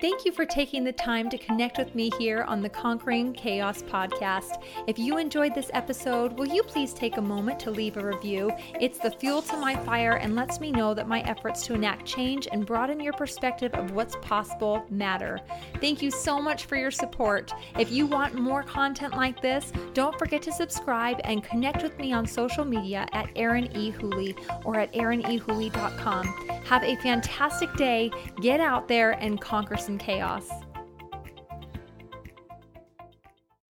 Thank 0.00 0.24
you 0.24 0.30
for 0.30 0.46
taking 0.46 0.84
the 0.84 0.92
time 0.92 1.28
to 1.28 1.36
connect 1.36 1.76
with 1.76 1.92
me 1.96 2.12
here 2.18 2.44
on 2.44 2.62
the 2.62 2.68
Conquering 2.68 3.32
Chaos 3.32 3.82
podcast. 3.82 4.62
If 4.86 4.96
you 4.96 5.18
enjoyed 5.18 5.56
this 5.56 5.72
episode, 5.74 6.38
will 6.38 6.46
you 6.46 6.62
please 6.62 6.94
take 6.94 7.16
a 7.16 7.20
moment 7.20 7.58
to 7.60 7.72
leave 7.72 7.96
a 7.96 8.06
review? 8.06 8.52
It's 8.80 8.98
the 8.98 9.10
fuel 9.10 9.42
to 9.42 9.56
my 9.56 9.74
fire 9.74 10.18
and 10.18 10.36
lets 10.36 10.60
me 10.60 10.70
know 10.70 10.94
that 10.94 11.08
my 11.08 11.22
efforts 11.22 11.66
to 11.66 11.74
enact 11.74 12.06
change 12.06 12.46
and 12.52 12.64
broaden 12.64 13.00
your 13.00 13.12
perspective 13.12 13.74
of 13.74 13.90
what's 13.90 14.14
possible 14.22 14.84
matter. 14.88 15.40
Thank 15.80 16.00
you 16.00 16.12
so 16.12 16.40
much 16.40 16.66
for 16.66 16.76
your 16.76 16.92
support. 16.92 17.52
If 17.76 17.90
you 17.90 18.06
want 18.06 18.34
more 18.34 18.62
content 18.62 19.16
like 19.16 19.42
this, 19.42 19.72
don't 19.94 20.16
forget 20.16 20.42
to 20.42 20.52
subscribe 20.52 21.20
and 21.24 21.42
connect 21.42 21.82
with 21.82 21.98
me 21.98 22.12
on 22.12 22.24
social 22.24 22.64
media 22.64 23.08
at 23.10 23.30
Erin 23.34 23.76
E. 23.76 23.90
Hooley 23.90 24.36
or 24.64 24.78
at 24.78 24.92
erinehooley.com. 24.92 26.48
Have 26.66 26.84
a 26.84 26.94
fantastic 26.96 27.74
day. 27.74 28.12
Get 28.40 28.60
out 28.60 28.86
there 28.86 29.12
and 29.12 29.40
conquer 29.40 29.76
some 29.88 29.96
chaos. 29.96 30.67